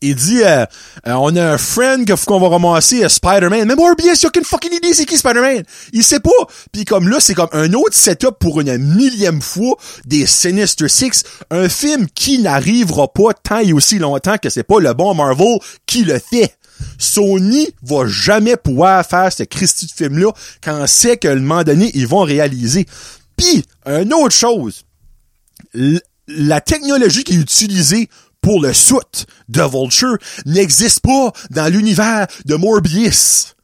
il 0.00 0.14
dit, 0.14 0.42
euh, 0.42 0.64
euh, 1.06 1.12
on 1.14 1.34
a 1.34 1.52
un 1.52 1.58
friend 1.58 2.08
qu'on 2.24 2.38
va 2.38 2.48
ramasser, 2.48 3.04
euh, 3.04 3.08
Spider-Man. 3.08 3.66
Mais 3.66 3.74
Morbius, 3.74 4.22
il 4.22 4.26
a 4.26 4.28
aucune 4.28 4.44
fucking 4.44 4.72
idée 4.72 4.94
c'est 4.94 5.06
qui 5.06 5.16
Spider-Man? 5.16 5.64
Il 5.92 6.04
sait 6.04 6.20
pas. 6.20 6.30
Puis 6.72 6.84
comme 6.84 7.08
là, 7.08 7.18
c'est 7.20 7.34
comme 7.34 7.48
un 7.52 7.72
autre 7.72 7.94
setup 7.94 8.38
pour 8.38 8.60
une 8.60 8.78
millième 8.78 9.42
fois 9.42 9.76
des 10.04 10.26
Sinister 10.26 10.88
Six. 10.88 11.24
Un 11.50 11.68
film 11.68 12.06
qui 12.14 12.38
n'arrivera 12.38 13.08
pas 13.12 13.32
tant 13.34 13.58
et 13.58 13.72
aussi 13.72 13.98
longtemps 13.98 14.38
que 14.38 14.50
c'est 14.50 14.62
pas 14.62 14.78
le 14.78 14.92
bon 14.94 15.14
Marvel 15.14 15.58
qui 15.86 16.04
le 16.04 16.18
fait. 16.18 16.54
Sony 16.96 17.68
va 17.82 18.06
jamais 18.06 18.56
pouvoir 18.56 19.04
faire 19.04 19.32
ce 19.32 19.42
Christy 19.42 19.86
de 19.86 19.92
film-là 19.92 20.30
quand 20.62 20.80
on 20.80 20.86
sait 20.86 21.16
qu'à 21.16 21.32
un 21.32 21.36
moment 21.36 21.64
donné, 21.64 21.90
ils 21.94 22.06
vont 22.06 22.22
réaliser. 22.22 22.86
Puis, 23.36 23.64
une 23.84 24.12
autre 24.14 24.34
chose. 24.34 24.84
La 26.28 26.60
technologie 26.60 27.24
qui 27.24 27.34
est 27.34 27.40
utilisée 27.40 28.08
pour 28.40 28.62
le 28.62 28.72
soute 28.72 29.26
de 29.48 29.62
Vulture 29.62 30.16
n'existe 30.46 31.00
pas 31.00 31.32
dans 31.50 31.72
l'univers 31.72 32.26
de 32.44 32.54
Morbius. 32.54 33.54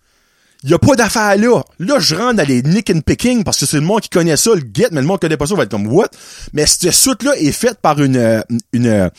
Il 0.62 0.70
y 0.70 0.74
a 0.74 0.78
pas 0.78 0.96
d'affaire 0.96 1.36
là. 1.36 1.62
Là, 1.78 1.98
je 1.98 2.14
rentre 2.14 2.36
dans 2.36 2.48
les 2.48 2.62
nick 2.62 2.88
and 2.90 3.00
picking 3.00 3.44
parce 3.44 3.60
que 3.60 3.66
c'est 3.66 3.76
le 3.76 3.82
monde 3.82 4.00
qui 4.00 4.08
connaît 4.08 4.36
ça, 4.36 4.54
le 4.54 4.62
get, 4.72 4.88
mais 4.92 5.02
le 5.02 5.06
monde 5.06 5.18
qui 5.18 5.26
connaît 5.26 5.36
pas 5.36 5.46
ça 5.46 5.54
va 5.54 5.64
être 5.64 5.70
comme 5.70 5.86
what? 5.86 6.08
Mais 6.54 6.64
ce 6.64 6.90
soute-là 6.90 7.36
est 7.36 7.52
fait 7.52 7.78
par 7.80 8.00
une, 8.00 8.42
une 8.72 9.10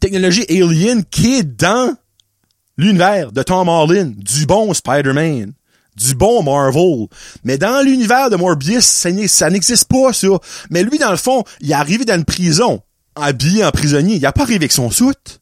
technologie 0.00 0.46
alien 0.48 1.04
qui 1.04 1.34
est 1.34 1.42
dans 1.42 1.94
l'univers 2.78 3.32
de 3.32 3.42
Tom 3.42 3.68
Holland, 3.68 4.14
du 4.16 4.46
bon 4.46 4.72
Spider-Man, 4.72 5.52
du 5.96 6.14
bon 6.14 6.42
Marvel. 6.42 7.06
Mais 7.44 7.58
dans 7.58 7.84
l'univers 7.84 8.30
de 8.30 8.36
Morbius, 8.36 8.84
ça 8.84 9.50
n'existe 9.50 9.88
pas, 9.88 10.12
ça. 10.12 10.28
Mais 10.70 10.82
lui, 10.82 10.98
dans 10.98 11.10
le 11.10 11.16
fond, 11.16 11.44
il 11.60 11.70
est 11.70 11.74
arrivé 11.74 12.04
dans 12.04 12.14
une 12.14 12.24
prison 12.24 12.82
habillé 13.14 13.64
en 13.64 13.70
prisonnier. 13.70 14.16
Il 14.16 14.26
a 14.26 14.32
pas 14.32 14.42
arrivé 14.42 14.56
avec 14.56 14.72
son 14.72 14.90
soute. 14.90 15.40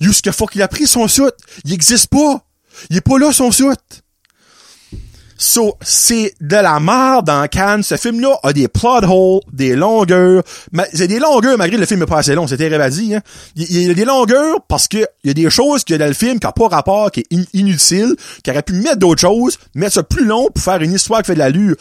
Jusqu'à 0.00 0.32
fois 0.32 0.48
qu'il 0.48 0.62
a 0.62 0.68
pris 0.68 0.86
son 0.86 1.08
soute. 1.08 1.36
Il 1.64 1.72
existe 1.72 2.08
pas. 2.08 2.44
Il 2.90 2.96
est 2.96 3.00
pas 3.00 3.18
là, 3.18 3.32
son 3.32 3.50
soute. 3.50 4.03
So, 5.36 5.76
c'est 5.80 6.34
de 6.40 6.56
la 6.56 6.78
merde 6.80 7.26
dans 7.26 7.46
Cannes. 7.48 7.82
Ce 7.82 7.96
film-là 7.96 8.38
a 8.42 8.52
des 8.52 8.68
plot 8.68 9.04
holes, 9.04 9.40
des 9.52 9.74
longueurs. 9.74 10.42
C'est 10.92 11.08
des 11.08 11.18
longueurs 11.18 11.58
malgré 11.58 11.78
le 11.78 11.86
film 11.86 12.02
est 12.02 12.06
pas 12.06 12.18
assez 12.18 12.34
long. 12.34 12.46
C'était 12.46 12.68
révadi, 12.68 13.14
hein. 13.14 13.20
Il, 13.56 13.82
y 13.82 13.90
a 13.90 13.94
des 13.94 14.04
longueurs 14.04 14.60
parce 14.68 14.88
que 14.88 15.06
y 15.24 15.30
a 15.30 15.34
des 15.34 15.50
choses 15.50 15.84
qu'il 15.84 15.94
y 15.94 15.96
a 15.96 15.98
dans 15.98 16.06
le 16.06 16.14
film 16.14 16.38
qui 16.38 16.46
n'ont 16.46 16.52
pas 16.52 16.68
rapport, 16.68 17.10
qui 17.10 17.20
est 17.20 17.48
inutile, 17.52 18.14
qui 18.42 18.50
aurait 18.50 18.62
pu 18.62 18.74
mettre 18.74 18.98
d'autres 18.98 19.20
choses, 19.20 19.58
mettre 19.74 19.94
ça 19.94 20.02
plus 20.02 20.24
long 20.24 20.48
pour 20.54 20.62
faire 20.62 20.80
une 20.80 20.92
histoire 20.92 21.22
qui 21.22 21.28
fait 21.28 21.34
de 21.34 21.40
l'allure. 21.40 21.76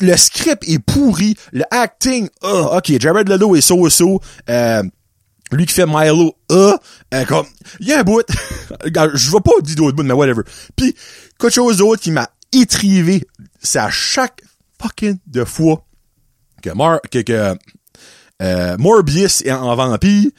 le 0.00 0.16
script 0.16 0.64
est 0.68 0.78
pourri. 0.78 1.36
Le 1.52 1.64
acting, 1.70 2.28
oh, 2.42 2.70
ok, 2.76 2.92
Jared 2.98 3.28
Leto 3.28 3.56
est 3.56 3.60
so-so. 3.60 4.20
Euh, 4.48 4.82
lui 5.52 5.66
qui 5.66 5.72
fait 5.72 5.86
Milo, 5.86 6.34
euh, 6.52 6.76
euh 7.14 7.24
comme, 7.24 7.46
il 7.80 7.88
y 7.88 7.92
a 7.92 8.00
un 8.00 8.02
bout, 8.02 8.22
je 8.84 9.30
vais 9.30 9.40
pas 9.40 9.52
dire 9.62 9.76
d'autres 9.76 9.96
bouts, 9.96 10.02
mais 10.02 10.12
whatever. 10.12 10.42
Puis, 10.76 10.94
quelque 11.38 11.54
chose 11.54 11.78
d'autre 11.78 12.02
qui 12.02 12.10
m'a 12.10 12.28
étrivé. 12.52 13.26
C'est 13.60 13.78
à 13.78 13.90
chaque 13.90 14.42
fucking 14.80 15.18
de 15.26 15.44
fois 15.44 15.84
que, 16.62 17.56
euh, 18.42 18.76
Morbius 18.78 19.42
est 19.42 19.52
en 19.52 19.74
vampire. 19.74 20.30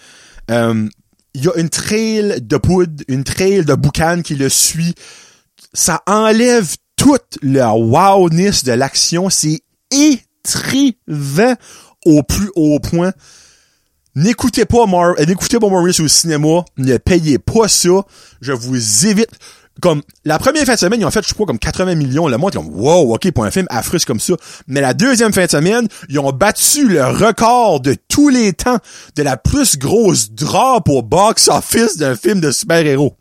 Euh, 0.51 0.87
il 1.33 1.43
y 1.43 1.47
a 1.47 1.55
une 1.57 1.69
trail 1.69 2.41
de 2.41 2.57
poudre, 2.57 3.03
une 3.07 3.23
trail 3.23 3.63
de 3.63 3.73
boucan 3.75 4.21
qui 4.23 4.35
le 4.35 4.49
suit. 4.49 4.95
Ça 5.73 6.01
enlève 6.07 6.75
toute 6.95 7.37
la 7.41 7.73
wowness 7.73 8.63
de 8.63 8.71
l'action. 8.71 9.29
C'est 9.29 9.61
étrivant 9.91 11.55
au 12.05 12.23
plus 12.23 12.49
haut 12.55 12.79
point. 12.79 13.13
N'écoutez 14.15 14.65
pas 14.65 14.85
Mar 14.85 15.13
n'écoutez 15.27 15.59
pas 15.59 15.69
Morbius 15.69 15.99
au 15.99 16.07
cinéma. 16.07 16.65
Ne 16.77 16.97
payez 16.97 17.37
pas 17.37 17.67
ça. 17.67 18.05
Je 18.41 18.51
vous 18.51 19.05
évite 19.05 19.31
comme 19.79 20.01
la 20.25 20.39
première 20.39 20.65
fin 20.65 20.73
de 20.73 20.79
semaine, 20.79 20.99
ils 21.01 21.05
ont 21.05 21.11
fait, 21.11 21.27
je 21.27 21.33
crois, 21.33 21.45
comme 21.45 21.59
80 21.59 21.95
millions. 21.95 22.27
Le 22.27 22.37
monde, 22.37 22.51
ils 22.53 22.59
ont 22.59 22.67
wow, 22.67 23.13
ok, 23.15 23.31
pour 23.31 23.45
un 23.45 23.51
film 23.51 23.65
affreux 23.69 23.99
comme 24.05 24.19
ça. 24.19 24.33
Mais 24.67 24.81
la 24.81 24.93
deuxième 24.93 25.33
fin 25.33 25.45
de 25.45 25.51
semaine, 25.51 25.87
ils 26.09 26.19
ont 26.19 26.31
battu 26.31 26.87
le 26.87 27.05
record 27.05 27.79
de 27.79 27.95
tous 28.07 28.29
les 28.29 28.53
temps 28.53 28.77
de 29.15 29.23
la 29.23 29.37
plus 29.37 29.77
grosse 29.77 30.31
drop 30.31 30.89
au 30.89 31.01
box-office 31.01 31.97
d'un 31.97 32.15
film 32.15 32.39
de 32.41 32.51
super-héros. 32.51 33.15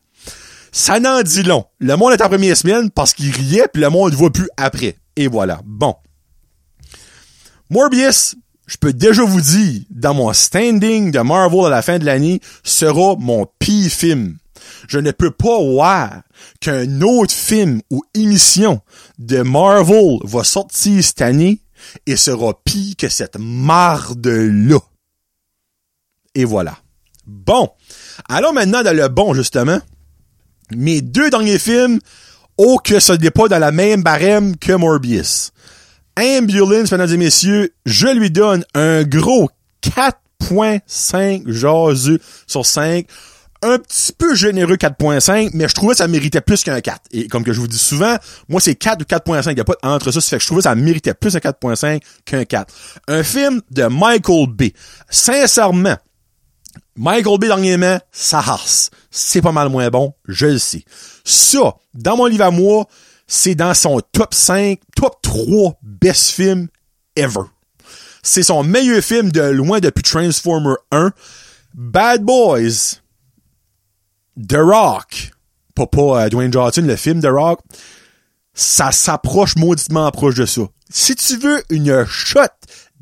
Ça 0.73 1.01
n'en 1.01 1.23
dit 1.23 1.43
long. 1.43 1.65
Le 1.79 1.97
monde 1.97 2.13
est 2.13 2.23
en 2.23 2.29
première 2.29 2.57
semaine 2.57 2.91
parce 2.91 3.15
qu'il 3.15 3.31
riait, 3.31 3.69
puis 3.73 3.83
le 3.83 3.91
monde 3.91 4.13
ne 4.13 4.17
voit 4.17 4.31
plus 4.31 4.49
après. 4.57 4.97
Et 5.17 5.27
voilà. 5.27 5.61
Bon. 5.65 5.95
Morbius, 7.71 8.37
je 8.67 8.77
peux 8.77 8.93
déjà 8.93 9.25
vous 9.25 9.41
dire, 9.41 9.83
dans 9.91 10.15
mon 10.15 10.33
standing 10.33 11.11
de 11.11 11.21
Marvel 11.21 11.67
à 11.67 11.71
la 11.71 11.83
fin 11.83 11.99
de 11.99 12.05
l'année, 12.05 12.41
sera 12.63 13.17
mon 13.19 13.47
pire 13.59 13.91
film 13.91 14.37
je 14.89 14.99
ne 14.99 15.13
peux 15.13 15.31
pas 15.31 15.61
voir 15.63 16.23
qu'un 16.61 17.03
autre 17.03 17.33
film 17.33 17.81
ou 17.91 18.03
émission 18.15 18.81
de 19.19 19.43
Marvel 19.43 20.19
va 20.25 20.43
sortir 20.43 21.05
cette 21.05 21.23
année 21.23 21.61
et 22.07 22.17
sera 22.17 22.59
pire 22.65 22.95
que 22.99 23.09
cette 23.09 23.37
marde-là. 23.39 24.81
Et 26.35 26.45
voilà. 26.45 26.79
Bon. 27.27 27.71
Allons 28.29 28.53
maintenant 28.53 28.83
dans 28.83 28.97
le 28.97 29.09
bon, 29.09 29.35
justement. 29.35 29.79
Mes 30.75 31.03
deux 31.03 31.31
derniers 31.31 31.59
films, 31.59 32.01
oh 32.57 32.79
que 32.83 32.99
ce 32.99 33.13
n'est 33.13 33.31
pas 33.31 33.49
dans 33.49 33.59
la 33.59 33.73
même 33.73 34.03
barème 34.03 34.57
que 34.57 34.73
Morbius. 34.73 35.53
Ambulance, 36.19 36.91
mesdames 36.91 37.13
et 37.13 37.17
messieurs, 37.17 37.75
je 37.87 38.09
lui 38.09 38.31
donne 38.31 38.65
un 38.75 39.05
gros 39.05 39.51
4.5 39.83 41.51
jaseux 41.51 42.19
sur 42.47 42.67
5 42.67 43.07
un 43.63 43.79
petit 43.79 44.13
peu 44.13 44.35
généreux 44.35 44.77
4.5, 44.77 45.51
mais 45.55 45.69
je 45.69 45.75
trouvais 45.75 45.93
que 45.93 45.99
ça 45.99 46.09
méritait 46.09 46.41
plus 46.41 46.63
qu'un 46.63 46.81
4. 46.81 47.01
Et 47.13 47.29
comme 47.29 47.45
que 47.45 47.53
je 47.53 47.61
vous 47.61 47.69
dis 47.69 47.79
souvent, 47.79 48.17
moi 48.49 48.61
c'est 48.61 48.75
4 48.75 49.03
ou 49.03 49.05
4.5, 49.05 49.51
il 49.51 49.55
n'y 49.55 49.61
a 49.61 49.65
pas 49.65 49.77
entre 49.83 50.11
ça, 50.13 50.21
ça 50.21 50.31
fait 50.31 50.37
que 50.37 50.43
je 50.43 50.47
trouvais 50.47 50.61
que 50.61 50.65
ça 50.65 50.75
méritait 50.75 51.15
plus 51.15 51.35
un 51.37 51.41
4.5 51.41 52.01
qu'un 52.25 52.45
4. 52.45 52.75
Un 53.09 53.23
film 53.23 53.61
de 53.71 53.85
Michael 53.85 54.47
B. 54.49 54.63
Sincèrement, 55.11 55.97
Michael 56.97 57.39
B 57.39 57.45
dernièrement, 57.45 57.99
ça 58.11 58.39
harce. 58.39 58.91
C'est 59.11 59.43
pas 59.43 59.53
mal 59.53 59.69
moins 59.69 59.89
bon, 59.89 60.15
je 60.27 60.47
le 60.47 60.59
sais. 60.59 60.85
Ça, 61.25 61.77
dans 61.95 62.17
mon 62.17 62.27
livre 62.27 62.45
à 62.45 62.51
moi, 62.51 62.87
c'est 63.27 63.55
dans 63.55 63.75
son 63.75 64.01
top 64.13 64.35
5, 64.35 64.81
top 64.97 65.21
3 65.23 65.79
best 65.83 66.31
film 66.31 66.69
ever. 67.15 67.45
C'est 68.23 68.43
son 68.43 68.65
meilleur 68.65 69.03
film 69.03 69.31
de 69.31 69.43
loin 69.43 69.79
depuis 69.79 70.03
Transformer 70.03 70.75
1. 70.91 71.13
Bad 71.75 72.25
Boys, 72.25 73.01
The 74.39 74.59
Rock, 74.59 75.33
pas, 75.75 75.87
euh, 75.95 76.29
Dwayne 76.29 76.53
Johnson, 76.53 76.83
le 76.83 76.97
film 76.97 77.21
The 77.21 77.27
Rock, 77.27 77.61
ça 78.55 78.93
s'approche 78.93 79.57
mauditement 79.57 80.11
proche 80.11 80.37
de 80.37 80.47
ça. 80.47 80.63
Si 80.91 81.15
tu 81.17 81.37
veux 81.39 81.63
une 81.71 82.05
shot 82.07 82.41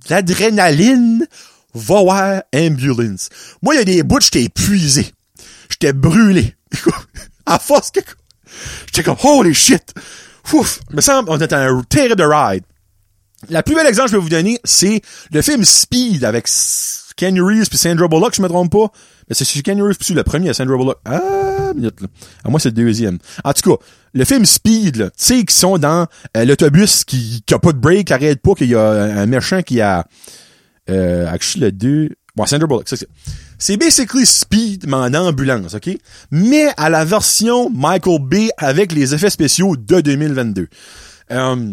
d'adrénaline, 0.09 1.26
va 1.75 2.02
voir 2.02 2.43
Ambulance. 2.55 3.28
Moi, 3.62 3.75
il 3.75 3.78
y 3.78 3.81
a 3.81 3.85
des 3.85 4.02
bouts, 4.02 4.21
j'étais 4.21 4.45
épuisé. 4.45 5.12
J'étais 5.69 5.93
brûlé. 5.93 6.55
à 7.47 7.59
force 7.59 7.90
que... 7.90 8.00
J'étais 8.87 9.02
comme, 9.02 9.16
holy 9.23 9.55
shit! 9.55 9.95
Ouf! 10.52 10.81
Me 10.90 11.00
semble, 11.00 11.31
on 11.31 11.40
était 11.40 11.55
un 11.55 11.83
terrible 11.88 12.23
ride. 12.23 12.64
La 13.50 13.62
plus 13.62 13.75
belle 13.75 13.87
exemple 13.87 14.09
que 14.09 14.12
je 14.12 14.16
vais 14.16 14.23
vous 14.23 14.28
donner, 14.28 14.59
c'est 14.64 15.02
le 15.31 15.43
film 15.43 15.64
Speed 15.64 16.25
avec 16.25 16.49
Kenny 17.16 17.40
Reeves 17.40 17.69
puis 17.69 17.78
Sandra 17.78 18.09
Bullock, 18.09 18.35
je 18.35 18.43
me 18.43 18.49
trompe 18.49 18.73
pas. 18.73 18.90
Mais 19.28 19.35
c'est 19.35 19.62
Kenny 19.62 19.83
Reeves, 19.83 19.97
le 20.14 20.23
premier, 20.23 20.50
à 20.50 20.54
Sandra 20.54 20.76
Bullock. 20.76 20.99
Ah, 21.04 21.73
minute, 21.75 22.00
là. 22.00 22.09
À 22.45 22.49
moi, 22.50 22.61
c'est 22.61 22.68
le 22.68 22.75
deuxième. 22.75 23.18
En 23.45 23.52
tout 23.52 23.71
cas, 23.71 23.85
le 24.14 24.25
film 24.25 24.45
Speed, 24.45 24.97
là, 24.97 25.06
tu 25.06 25.12
sais, 25.16 25.45
qui 25.45 25.54
sont 25.54 25.78
dans 25.78 26.06
euh, 26.37 26.45
l'autobus 26.45 27.04
qui, 27.04 27.42
qui 27.45 27.54
a 27.54 27.59
pas 27.59 27.73
de 27.73 27.78
break, 27.78 28.06
qui 28.06 28.12
arrête 28.12 28.40
pas, 28.40 28.54
qu'il 28.54 28.71
y 28.71 28.75
a 28.75 28.90
un 28.90 29.26
méchant 29.26 29.62
qui 29.62 29.80
a, 29.80 30.06
euh, 30.90 31.26
actually, 31.28 31.64
le 31.64 31.73
deux, 31.73 32.11
bon, 32.37 32.47
Sandra 32.47 32.66
Bullock, 32.66 32.88
c'est, 32.88 33.06
c'est 33.59 33.76
basically 33.76 34.26
Speed, 34.26 34.87
mais 34.87 34.97
en 34.97 35.14
ambulance, 35.14 35.75
ok? 35.75 35.90
Mais 36.30 36.68
à 36.76 36.90
la 36.90 37.04
version 37.04 37.71
Michael 37.71 38.21
Bay 38.21 38.50
avec 38.59 38.92
les 38.92 39.14
effets 39.14 39.30
spéciaux 39.30 39.76
de 39.76 40.00
2022. 40.00 40.68
Euh, 41.33 41.73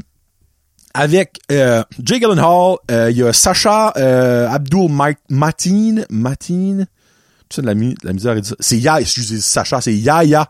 avec 0.94 1.40
euh, 1.52 1.84
Jay 2.04 2.20
Gyllenhaal, 2.20 2.78
euh, 2.92 3.12
il 3.12 3.18
y 3.18 3.24
a 3.24 3.34
Sacha 3.34 3.90
Abdul 3.90 4.90
Mateen, 5.30 6.06
Mateen, 6.10 6.88
tu 7.54 7.62
la, 7.62 7.74
c'est 8.60 8.78
Yaya, 8.78 9.02
excusez 9.02 9.40
Sacha, 9.42 9.82
c'est 9.82 9.94
Yaya 9.94 10.50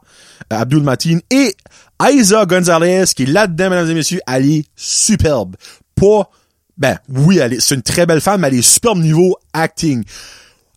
euh, 0.52 0.56
Abdul 0.56 0.84
Mateen 0.84 1.22
et 1.30 1.56
Aiza 2.04 2.46
Gonzalez 2.46 3.06
qui 3.16 3.24
est 3.24 3.28
là-dedans, 3.28 3.70
mesdames 3.70 3.90
et 3.90 3.94
messieurs, 3.94 4.22
elle 4.28 4.50
est 4.50 4.66
superbe. 4.76 5.56
Pas, 5.96 6.30
ben 6.78 6.98
oui, 7.10 7.38
elle 7.38 7.54
est, 7.54 7.60
c'est 7.60 7.76
une 7.76 7.82
très 7.82 8.06
belle 8.06 8.22
femme, 8.22 8.42
mais 8.42 8.48
elle 8.48 8.56
est 8.56 8.62
superbe 8.62 9.00
niveau 9.00 9.38
acting. 9.54 10.04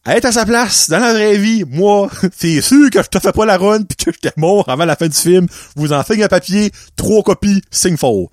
Elle 0.04 0.18
est 0.18 0.24
à 0.24 0.32
sa 0.32 0.46
place, 0.46 0.88
dans 0.88 1.00
la 1.00 1.12
vraie 1.12 1.36
vie, 1.36 1.64
moi, 1.66 2.10
c'est 2.36 2.60
sûr 2.60 2.90
que 2.90 3.02
je 3.02 3.08
te 3.08 3.18
fais 3.18 3.32
pas 3.32 3.46
la 3.46 3.56
run 3.56 3.82
pis 3.82 3.96
que 3.96 4.12
j'étais 4.12 4.32
mort 4.36 4.68
avant 4.68 4.84
la 4.84 4.96
fin 4.96 5.08
du 5.08 5.16
film. 5.16 5.46
Vous 5.74 5.92
en 5.92 6.02
faites 6.04 6.22
un 6.22 6.28
papier, 6.28 6.70
trois 6.94 7.22
copies, 7.22 7.62
sing 7.70 7.96
faux. 7.96 8.30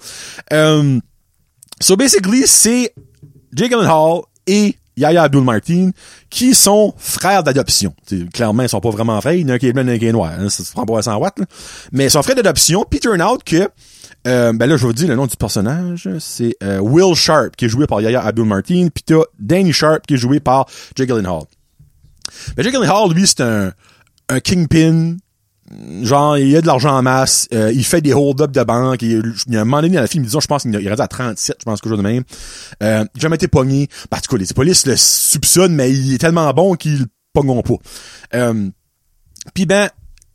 Euh, 0.51 0.99
So 1.83 1.97
basically, 1.97 2.47
c'est 2.47 2.93
Jake 3.53 3.71
Gyllenhaal 3.71 4.21
et 4.47 4.77
Yaya 4.97 5.23
Abdul 5.23 5.43
Martin 5.43 5.91
qui 6.29 6.53
sont 6.53 6.93
frères 6.97 7.43
d'adoption. 7.43 7.93
Clairement, 8.33 8.63
ils 8.63 8.69
sont 8.69 8.79
pas 8.79 8.89
vraiment 8.89 9.19
frères. 9.21 9.33
Il 9.33 9.41
y 9.41 9.45
en 9.45 9.49
a 9.49 9.53
un 9.53 9.57
qui 9.57 9.67
est 9.67 9.73
blanc 9.73 9.87
et 9.87 9.93
un 9.93 9.97
qui 9.97 10.05
est 10.05 10.11
noir. 10.11 10.31
Hein, 10.37 10.49
ça 10.49 10.63
se 10.63 10.71
prend 10.71 10.85
pas 10.85 10.99
à 10.99 11.01
100 11.01 11.17
watts. 11.17 11.39
Mais 11.91 12.05
ils 12.05 12.11
sont 12.11 12.21
frères 12.23 12.35
d'adoption. 12.35 12.85
Puis 12.89 12.99
turn 12.99 13.21
out 13.21 13.43
que 13.43 13.69
euh, 14.25 14.53
ben 14.53 14.67
là, 14.67 14.77
je 14.77 14.85
vous 14.85 14.93
dis 14.93 15.05
le 15.05 15.15
nom 15.15 15.27
du 15.27 15.35
personnage. 15.35 16.09
C'est 16.19 16.55
euh, 16.63 16.79
Will 16.79 17.15
Sharp, 17.15 17.55
qui 17.55 17.65
est 17.65 17.69
joué 17.69 17.87
par 17.87 18.01
Yaya 18.01 18.21
Abdul 18.21 18.45
Martin. 18.45 18.87
Puis 18.93 19.03
t'as 19.05 19.23
Danny 19.39 19.73
Sharp, 19.73 20.05
qui 20.07 20.13
est 20.13 20.17
joué 20.17 20.39
par 20.39 20.67
Jake 20.95 21.09
Gyllenhaal. 21.09 21.43
Ben, 22.55 22.63
Jake 22.63 22.73
Gyllenhaal, 22.73 23.11
lui, 23.13 23.27
c'est 23.27 23.41
un 23.41 24.39
kingpin 24.39 25.17
genre, 26.01 26.37
il 26.37 26.49
y 26.49 26.57
a 26.57 26.61
de 26.61 26.67
l'argent 26.67 26.95
en 26.95 27.01
masse, 27.01 27.47
euh, 27.53 27.71
il 27.73 27.83
fait 27.85 28.01
des 28.01 28.13
hold-up 28.13 28.51
de 28.51 28.63
banque, 28.63 29.01
il, 29.01 29.33
y 29.47 29.57
a 29.57 29.61
un 29.61 29.65
moment 29.65 29.81
donné 29.81 29.95
dans 29.95 30.01
la 30.01 30.07
film, 30.07 30.23
disons, 30.23 30.39
je 30.39 30.47
pense 30.47 30.63
qu'il 30.63 30.75
est 30.75 31.01
à 31.01 31.07
37, 31.07 31.57
je 31.59 31.65
pense 31.65 31.81
que 31.81 31.89
je 31.89 31.95
de 31.95 32.01
même. 32.01 32.23
Euh, 32.81 33.05
jamais 33.15 33.35
été 33.35 33.47
pogné. 33.47 33.87
Ben, 34.11 34.17
en 34.17 34.21
tout 34.21 34.35
les 34.35 34.45
polices 34.53 34.85
le 34.85 34.95
soupçonnent, 34.95 35.75
mais 35.75 35.91
il 35.91 36.13
est 36.13 36.17
tellement 36.17 36.51
bon 36.53 36.75
qu'ils 36.75 36.99
le 36.99 37.05
pogneront 37.33 37.61
pas. 37.61 37.75
Euh, 38.35 38.69
Puis 39.53 39.65
ben, 39.65 39.89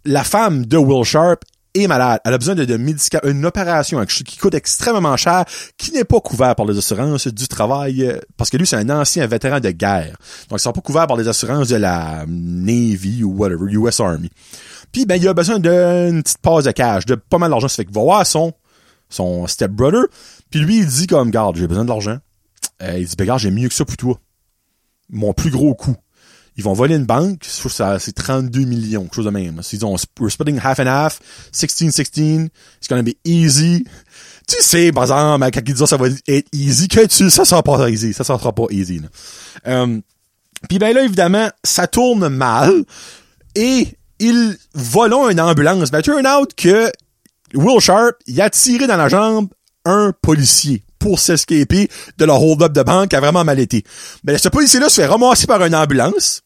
la 0.05 0.25
femme 0.25 0.67
de 0.67 0.77
Will 0.77 1.05
Sharp 1.05 1.45
est 1.75 1.87
malade. 1.87 2.21
Elle 2.25 2.35
a 2.35 2.39
besoin 2.39 2.55
de, 2.55 2.65
de 2.65 2.77
médicaments, 2.77 3.31
une 3.31 3.45
opération 3.45 4.05
qui 4.07 4.37
coûte 4.37 4.55
extrêmement 4.55 5.17
cher, 5.17 5.45
qui 5.77 5.93
n'est 5.93 6.05
pas 6.05 6.21
couvert 6.21 6.55
par 6.55 6.67
les 6.67 6.79
assurances 6.79 7.29
du 7.29 7.49
travail, 7.49 8.05
euh, 8.05 8.19
parce 8.37 8.51
que 8.51 8.57
lui, 8.57 8.67
c'est 8.67 8.77
un 8.77 8.91
ancien 8.91 9.27
vétéran 9.27 9.61
de 9.61 9.71
guerre. 9.71 10.17
Donc, 10.49 10.59
ils 10.59 10.63
sont 10.63 10.73
pas 10.73 10.81
couverts 10.81 11.07
par 11.07 11.17
les 11.17 11.29
assurances 11.29 11.69
de 11.69 11.77
la 11.77 12.25
Navy 12.27 13.23
ou 13.23 13.37
whatever, 13.37 13.71
US 13.71 14.01
Army. 14.01 14.31
Puis 14.93 15.07
ben 15.07 15.17
il 15.17 15.29
a 15.29 15.35
besoin 15.35 15.59
d'une 15.59 16.23
petite 16.23 16.39
passe 16.39 16.65
de 16.65 16.71
cash, 16.71 17.07
de 17.07 17.15
pas 17.15 17.39
mal 17.39 17.51
d'argent. 17.51 17.69
Ça 17.69 17.77
fait 17.77 17.85
qu'il 17.85 17.95
va 17.95 18.03
voir 18.03 18.27
son 18.27 18.53
son 19.09 19.47
stepbrother. 19.47 20.03
Puis 20.51 20.61
lui, 20.61 20.79
il 20.79 20.87
dit 20.87 21.07
comme, 21.07 21.31
garde, 21.31 21.57
j'ai 21.57 21.67
besoin 21.67 21.85
de 21.85 21.89
l'argent. 21.89 22.19
Euh, 22.83 22.99
il 22.99 23.07
dit, 23.07 23.17
ben 23.17 23.27
garde, 23.27 23.41
j'ai 23.41 23.51
mieux 23.51 23.69
que 23.69 23.75
ça 23.75 23.85
pour 23.85 23.97
toi. 23.97 24.21
Mon 25.11 25.33
plus 25.33 25.51
gros 25.51 25.75
coup. 25.75 25.97
Ils 26.57 26.65
vont 26.65 26.73
voler 26.73 26.97
une 26.97 27.07
banque, 27.07 27.45
je 27.49 27.61
trouve 27.61 27.71
ça 27.71 28.01
c'est 28.01 28.11
32 28.11 28.65
millions, 28.65 29.05
quelque 29.05 29.15
chose 29.15 29.25
de 29.27 29.31
même. 29.31 29.63
Ils 29.73 29.87
ont 29.87 29.95
we're 30.19 30.29
splitting 30.29 30.59
half 30.59 30.81
and 30.81 30.89
half, 30.89 31.21
16-16, 31.53 32.49
it's 32.79 32.89
gonna 32.89 33.05
be 33.05 33.15
easy. 33.25 33.85
Tu 34.49 34.57
sais, 34.61 34.91
par 34.91 35.05
exemple, 35.05 35.49
quand 35.53 35.61
ils 35.65 35.75
disent 35.75 35.85
ça 35.85 35.97
va 35.97 36.09
être 36.09 36.49
easy, 36.53 36.89
que 36.89 37.07
tu, 37.07 37.31
ça 37.31 37.45
sera 37.45 37.63
pas 37.63 37.89
easy, 37.89 38.13
ça 38.13 38.25
sera 38.25 38.53
pas 38.53 38.65
easy. 38.71 39.01
Euh, 39.69 40.01
puis 40.69 40.81
ben 40.81 40.93
là, 40.93 41.05
évidemment, 41.05 41.49
ça 41.63 41.87
tourne 41.87 42.29
mal. 42.29 42.85
Et 43.55 43.97
ils 44.19 44.57
volent 44.75 45.29
une 45.29 45.41
ambulance. 45.41 45.91
Ben, 45.91 46.03
turn 46.03 46.27
out 46.27 46.55
que 46.55 46.91
Will 47.55 47.81
Sharp, 47.81 48.17
il 48.27 48.41
a 48.41 48.51
tiré 48.51 48.87
dans 48.87 48.97
la 48.97 49.09
jambe 49.09 49.49
un 49.85 50.13
policier 50.23 50.83
pour 50.99 51.19
s'escaper 51.19 51.89
de 52.19 52.25
leur 52.25 52.43
hold-up 52.43 52.73
de 52.73 52.83
banque 52.83 53.11
qui 53.11 53.17
a 53.17 53.21
vraiment 53.21 53.45
mal 53.45 53.59
été. 53.59 53.85
Ben, 54.25 54.37
ce 54.37 54.49
policier-là 54.49 54.89
se 54.89 55.01
fait 55.01 55.07
ramasser 55.07 55.47
par 55.47 55.65
une 55.65 55.75
ambulance. 55.75 56.43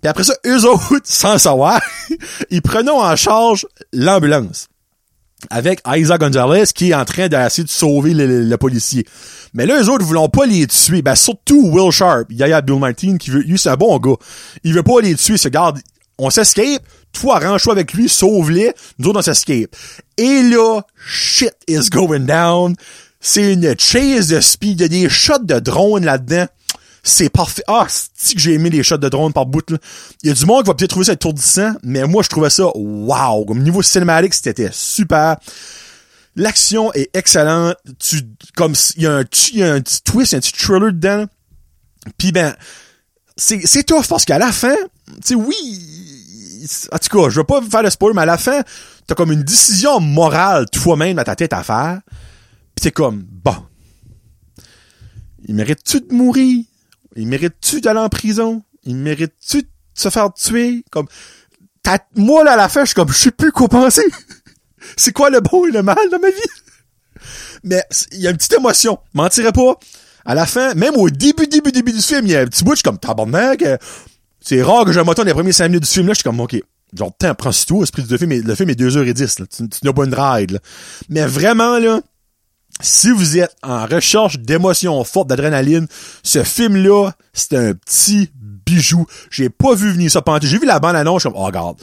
Puis 0.00 0.08
après 0.08 0.24
ça, 0.24 0.34
eux 0.46 0.64
autres, 0.64 1.00
sans 1.04 1.38
savoir, 1.38 1.80
ils 2.50 2.62
prenaient 2.62 2.90
en 2.90 3.16
charge 3.16 3.66
l'ambulance. 3.92 4.68
Avec 5.48 5.80
Isaac 5.86 6.20
Gonzalez 6.20 6.66
qui 6.74 6.90
est 6.90 6.94
en 6.94 7.06
train 7.06 7.28
d'essayer 7.28 7.64
de 7.64 7.70
sauver 7.70 8.12
le, 8.12 8.56
policier. 8.58 9.06
Mais 9.54 9.64
là, 9.64 9.82
eux 9.82 9.88
autres, 9.88 10.04
voulons 10.04 10.28
pas 10.28 10.44
les 10.44 10.66
tuer. 10.66 11.00
Ben, 11.00 11.14
surtout 11.14 11.70
Will 11.70 11.90
Sharp, 11.90 12.26
Yaya 12.30 12.60
Bill 12.60 12.78
Martin, 12.78 13.16
qui 13.16 13.30
veut, 13.30 13.40
lui, 13.40 13.58
c'est 13.58 13.70
un 13.70 13.76
bon 13.76 13.98
gars. 13.98 14.16
Il 14.64 14.74
veut 14.74 14.82
pas 14.82 15.00
les 15.00 15.14
tuer, 15.14 15.38
ce 15.38 15.48
garde. 15.48 15.80
On 16.20 16.30
s'escape, 16.30 16.82
toi, 17.12 17.36
arrange-toi 17.36 17.72
avec 17.72 17.94
lui, 17.94 18.08
sauve-les, 18.08 18.72
nous 18.98 19.08
autres, 19.08 19.20
on 19.20 19.22
s'escape. 19.22 19.74
Et 20.16 20.42
là, 20.42 20.82
shit 20.96 21.54
is 21.66 21.88
going 21.90 22.20
down. 22.20 22.74
C'est 23.20 23.52
une 23.52 23.74
chase 23.78 24.28
de 24.28 24.40
speed, 24.40 24.80
il 24.80 24.82
y 24.82 24.84
a 24.84 24.88
des 24.88 25.08
shots 25.08 25.38
de 25.44 25.58
drone 25.58 26.04
là-dedans. 26.04 26.46
C'est 27.02 27.30
parfait. 27.30 27.62
Ah, 27.66 27.86
c'est 27.88 28.34
que 28.34 28.40
j'ai 28.40 28.54
aimé 28.54 28.68
les 28.68 28.82
shots 28.82 28.98
de 28.98 29.08
drone 29.08 29.32
par 29.32 29.46
bout, 29.46 29.70
là? 29.70 29.78
Il 30.22 30.28
y 30.28 30.32
a 30.32 30.34
du 30.34 30.44
monde 30.44 30.64
qui 30.64 30.68
va 30.68 30.74
peut-être 30.74 30.90
trouver 30.90 31.06
ça 31.06 31.14
étourdissant, 31.14 31.72
mais 31.82 32.06
moi, 32.06 32.22
je 32.22 32.28
trouvais 32.28 32.50
ça 32.50 32.66
wow. 32.74 33.46
Comme 33.46 33.62
niveau 33.62 33.80
cinématique, 33.80 34.34
c'était 34.34 34.68
super. 34.70 35.36
L'action 36.36 36.92
est 36.92 37.08
excellente. 37.14 37.76
Tu, 37.98 38.22
comme, 38.54 38.74
il 38.96 39.02
y 39.02 39.06
a 39.06 39.16
un, 39.16 39.24
petit 39.24 40.02
twist, 40.04 40.34
un 40.34 40.40
petit 40.40 40.52
thriller 40.52 40.92
dedans. 40.92 41.24
Puis 42.18 42.32
ben, 42.32 42.54
c'est 43.36 43.84
tough 43.84 44.06
parce 44.08 44.24
qu'à 44.24 44.38
la 44.38 44.52
fin, 44.52 44.76
tu 45.06 45.14
sais, 45.24 45.34
oui, 45.34 45.99
en 46.92 46.98
tout 46.98 47.18
cas, 47.18 47.28
je 47.30 47.40
veux 47.40 47.44
pas 47.44 47.60
faire 47.62 47.82
le 47.82 47.90
spoiler, 47.90 48.14
mais 48.14 48.22
à 48.22 48.26
la 48.26 48.38
fin, 48.38 48.62
t'as 49.06 49.14
comme 49.14 49.32
une 49.32 49.42
décision 49.42 50.00
morale 50.00 50.66
toi-même 50.70 51.16
dans 51.16 51.24
ta 51.24 51.36
tête 51.36 51.52
à 51.52 51.62
faire. 51.62 52.00
Pis 52.74 52.82
t'es 52.82 52.90
comme, 52.90 53.24
bon. 53.28 53.56
Il 55.44 55.54
mérite-tu 55.54 56.00
de 56.00 56.12
mourir? 56.12 56.64
Il 57.16 57.26
mérite-tu 57.26 57.80
d'aller 57.80 58.00
en 58.00 58.08
prison? 58.08 58.62
Il 58.84 58.96
mérite-tu 58.96 59.62
de 59.62 59.68
se 59.94 60.10
faire 60.10 60.32
tuer? 60.32 60.84
Comme, 60.90 61.06
moi, 62.14 62.44
là, 62.44 62.52
à 62.52 62.56
la 62.56 62.68
fin, 62.68 62.82
je 62.82 62.86
suis 62.86 62.94
comme, 62.94 63.08
je 63.08 63.18
sais 63.18 63.30
plus 63.30 63.52
quoi 63.52 63.68
penser. 63.68 64.04
C'est 64.96 65.12
quoi 65.12 65.30
le 65.30 65.40
bon 65.40 65.66
et 65.66 65.72
le 65.72 65.82
mal 65.82 65.96
dans 66.10 66.18
ma 66.18 66.30
vie? 66.30 66.36
Mais, 67.64 67.82
il 68.12 68.20
y 68.20 68.26
a 68.26 68.30
une 68.30 68.36
petite 68.36 68.54
émotion. 68.54 68.98
Mentirais 69.14 69.52
pas. 69.52 69.74
À 70.24 70.34
la 70.34 70.46
fin, 70.46 70.74
même 70.74 70.96
au 70.96 71.08
début, 71.10 71.46
début, 71.46 71.72
début 71.72 71.92
du 71.92 72.02
film, 72.02 72.26
il 72.26 72.32
y 72.32 72.36
a 72.36 72.40
un 72.40 72.46
petit 72.46 72.62
bout, 72.62 72.72
je 72.72 72.76
suis 72.76 72.82
comme, 72.82 72.98
tabarnak, 72.98 73.64
c'est 74.40 74.62
rare 74.62 74.84
que 74.84 74.92
je 74.92 75.00
m'attends 75.00 75.24
les 75.24 75.34
premiers 75.34 75.52
5 75.52 75.68
minutes 75.68 75.84
du 75.84 75.88
film, 75.88 76.06
là, 76.06 76.12
je 76.12 76.18
suis 76.18 76.24
comme, 76.24 76.40
ok, 76.40 76.56
genre, 76.96 77.12
tiens, 77.18 77.34
prends 77.34 77.50
tout, 77.66 77.82
esprit 77.82 78.02
du 78.02 78.18
film, 78.18 78.30
le 78.30 78.54
film 78.54 78.70
est 78.70 78.80
2h10, 78.80 79.40
là, 79.40 79.46
tu, 79.46 79.64
n'as 79.82 79.92
pas 79.92 80.04
une 80.04 80.14
ride, 80.14 80.52
là. 80.52 80.58
Mais 81.08 81.26
vraiment, 81.26 81.78
là, 81.78 82.00
si 82.80 83.10
vous 83.10 83.38
êtes 83.38 83.54
en 83.62 83.86
recherche 83.86 84.38
d'émotions 84.38 85.02
fortes, 85.04 85.28
d'adrénaline, 85.28 85.86
ce 86.22 86.42
film-là, 86.42 87.12
c'est 87.32 87.56
un 87.56 87.74
petit 87.74 88.30
bijou. 88.34 89.06
J'ai 89.30 89.50
pas 89.50 89.74
vu 89.74 89.92
venir 89.92 90.10
ça 90.10 90.22
pendant. 90.22 90.38
J'ai 90.42 90.58
vu 90.58 90.66
la 90.66 90.78
bande 90.78 90.96
annonce, 90.96 91.22
je 91.22 91.28
suis 91.28 91.32
comme, 91.32 91.42
oh, 91.42 91.46
regarde, 91.46 91.76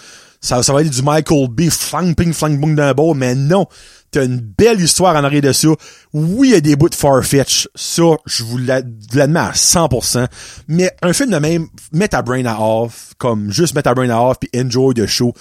ça, 0.48 0.64
ça 0.64 0.72
va 0.72 0.82
être 0.82 0.90
du 0.90 1.02
Michael 1.02 1.50
B. 1.50 1.70
flang, 1.70 2.14
ping, 2.16 2.32
flang, 2.32 2.58
boom 2.58 2.74
d'un 2.74 2.94
beau, 2.94 3.14
mais 3.14 3.36
non. 3.36 3.66
T'as 4.12 4.24
une 4.24 4.40
belle 4.40 4.80
histoire 4.80 5.14
en 5.18 5.26
arrière 5.26 5.42
de 5.42 5.52
ça. 5.52 5.68
Oui, 6.14 6.48
il 6.48 6.52
y 6.52 6.56
a 6.56 6.62
des 6.62 6.78
bouts 6.78 6.88
de 6.88 6.96
Farfetch. 6.96 7.68
Ça, 7.76 8.16
je 8.26 8.46
vous 8.46 8.58
l'admets 8.58 9.40
à 9.40 9.52
100%. 9.52 10.26
Mais 10.70 10.90
un 11.02 11.12
film 11.12 11.32
de 11.32 11.38
même, 11.38 11.68
mets 11.92 12.08
ta 12.08 12.22
brain 12.22 12.46
à 12.46 12.58
off, 12.62 13.12
comme 13.18 13.52
juste 13.52 13.76
mettre 13.76 13.90
ta 13.90 13.94
brain 13.94 14.10
à 14.10 14.22
off 14.22 14.38
puis 14.40 14.50
enjoy 14.58 14.94
the 14.94 15.06
show. 15.06 15.34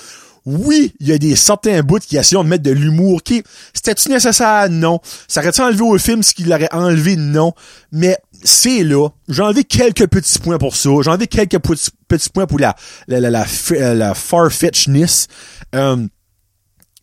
Oui, 0.47 0.95
il 1.01 1.09
y 1.09 1.13
a 1.13 1.19
des 1.19 1.35
certains 1.35 1.83
bouts 1.83 1.99
qui 1.99 2.17
essayent 2.17 2.39
de 2.39 2.45
mettre 2.45 2.63
de 2.63 2.71
l'humour. 2.71 3.23
Qui, 3.23 3.43
c'était-tu 3.75 4.09
nécessaire? 4.11 4.71
Non. 4.71 5.01
Ça 5.27 5.41
aurait-tu 5.41 5.61
enlevé 5.61 5.83
au 5.83 5.99
film 5.99 6.23
ce 6.23 6.33
qu'il 6.35 6.53
aurait 6.53 6.73
enlevé? 6.73 7.17
Non. 7.17 7.53
Mais 7.91 8.17
c'est 8.45 8.85
là. 8.85 9.09
J'ai 9.29 9.43
enlevé 9.43 9.65
quelques 9.65 10.07
petits 10.07 10.39
points 10.39 10.59
pour 10.59 10.77
ça. 10.77 10.91
J'ai 11.03 11.11
enlevé 11.11 11.27
quelques 11.27 11.59
petits, 11.59 12.31
points 12.31 12.47
pour 12.47 12.61
la, 12.61 12.77
la, 13.09 13.19
la, 13.19 13.31
la, 13.31 13.95
la 13.95 14.15
farfetchness. 14.15 15.27
Euh, 15.75 16.07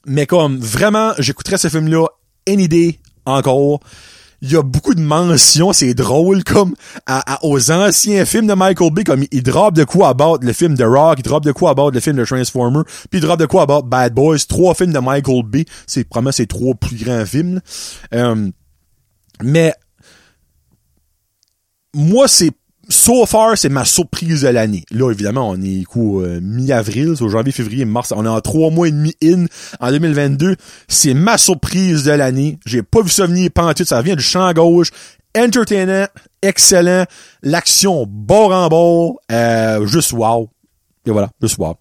mais 0.05 0.25
comme, 0.25 0.57
vraiment, 0.59 1.11
j'écouterais 1.19 1.57
ce 1.57 1.67
film-là 1.67 2.07
any 2.47 2.69
day 2.69 2.99
encore. 3.25 3.81
Il 4.43 4.51
y 4.51 4.57
a 4.57 4.61
beaucoup 4.61 4.93
de 4.93 4.99
mentions, 4.99 5.71
c'est 5.71 5.93
drôle, 5.93 6.43
comme, 6.43 6.75
à, 7.05 7.39
aux 7.45 7.71
anciens 7.71 8.25
films 8.25 8.47
de 8.47 8.53
Michael 8.53 8.91
Bay, 8.91 9.05
comme, 9.05 9.23
il 9.31 9.41
drop 9.41 9.73
de 9.73 9.85
quoi 9.85 10.09
about 10.09 10.39
le 10.41 10.51
film 10.51 10.75
de 10.75 10.83
Rock, 10.83 11.19
il 11.19 11.23
drop 11.23 11.45
de 11.45 11.53
quoi 11.53 11.69
about 11.69 11.91
le 11.91 12.01
film 12.01 12.17
de 12.17 12.25
Transformer, 12.25 12.81
puis 13.09 13.19
il 13.19 13.21
drop 13.21 13.39
de 13.39 13.45
quoi 13.45 13.61
about 13.61 13.83
Bad 13.83 14.13
Boys, 14.13 14.39
trois 14.49 14.75
films 14.75 14.91
de 14.91 14.99
Michael 14.99 15.43
Bay, 15.45 15.63
c'est 15.87 16.03
probablement 16.03 16.33
ses 16.33 16.45
trois 16.45 16.75
plus 16.75 16.97
grands 16.97 17.25
films. 17.25 17.61
Euh, 18.13 18.51
mais, 19.41 19.73
moi, 21.93 22.27
c'est 22.27 22.51
so 22.89 23.25
far, 23.25 23.57
c'est 23.57 23.69
ma 23.69 23.85
surprise 23.85 24.41
de 24.41 24.49
l'année. 24.49 24.83
Là, 24.91 25.11
évidemment, 25.11 25.49
on 25.49 25.61
est 25.61 25.83
coup 25.83 26.21
mi-avril, 26.41 27.15
c'est 27.17 27.29
janvier, 27.29 27.51
février, 27.51 27.85
mars. 27.85 28.13
On 28.15 28.25
est 28.25 28.29
en 28.29 28.41
trois 28.41 28.69
mois 28.71 28.87
et 28.87 28.91
demi 28.91 29.15
in 29.23 29.45
en 29.79 29.91
2022. 29.91 30.55
C'est 30.87 31.13
ma 31.13 31.37
surprise 31.37 32.03
de 32.03 32.11
l'année. 32.11 32.59
J'ai 32.65 32.83
pas 32.83 33.01
vu 33.01 33.09
ça 33.09 33.25
venir 33.25 33.49
tout. 33.75 33.85
Ça 33.85 34.01
vient 34.01 34.15
du 34.15 34.23
champ 34.23 34.51
gauche. 34.53 34.91
Entertainant, 35.35 36.07
excellent. 36.41 37.05
L'action 37.41 38.05
bord 38.07 38.51
en 38.51 38.67
bord. 38.67 39.19
Euh, 39.31 39.85
juste 39.87 40.11
wow. 40.13 40.49
Et 41.05 41.11
voilà, 41.11 41.29
juste 41.41 41.57
wow. 41.57 41.75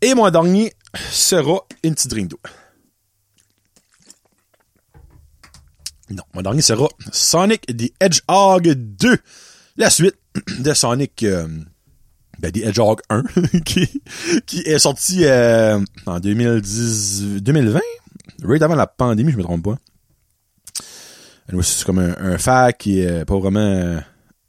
Et 0.00 0.14
mon 0.14 0.28
dernier 0.30 0.72
sera 1.10 1.60
Into 1.84 2.08
Dream 2.08 2.26
2. 2.26 2.36
Non, 6.10 6.24
mon 6.34 6.42
dernier 6.42 6.60
sera 6.60 6.88
Sonic 7.12 7.66
the 7.66 7.92
Hedgehog 8.00 8.68
2. 8.74 9.16
La 9.76 9.90
suite 9.90 10.16
de 10.58 10.74
Sonic 10.74 11.22
euh, 11.22 11.46
ben, 12.38 12.52
the 12.52 12.58
Hedgehog 12.58 13.00
1 13.08 13.22
qui, 13.64 14.02
qui 14.46 14.60
est 14.60 14.78
sorti 14.78 15.24
euh, 15.24 15.80
en 16.06 16.20
2010, 16.20 17.40
2020, 17.40 17.80
right 18.44 18.62
avant 18.62 18.74
la 18.74 18.86
pandémie, 18.86 19.32
je 19.32 19.36
me 19.38 19.42
trompe 19.42 19.64
pas. 19.64 19.78
C'est 21.62 21.84
comme 21.84 21.98
un, 21.98 22.14
un 22.18 22.38
fact 22.38 22.80
qui 22.80 23.00
est 23.00 23.24
pas 23.24 23.38
vraiment 23.38 23.60
euh, 23.60 24.00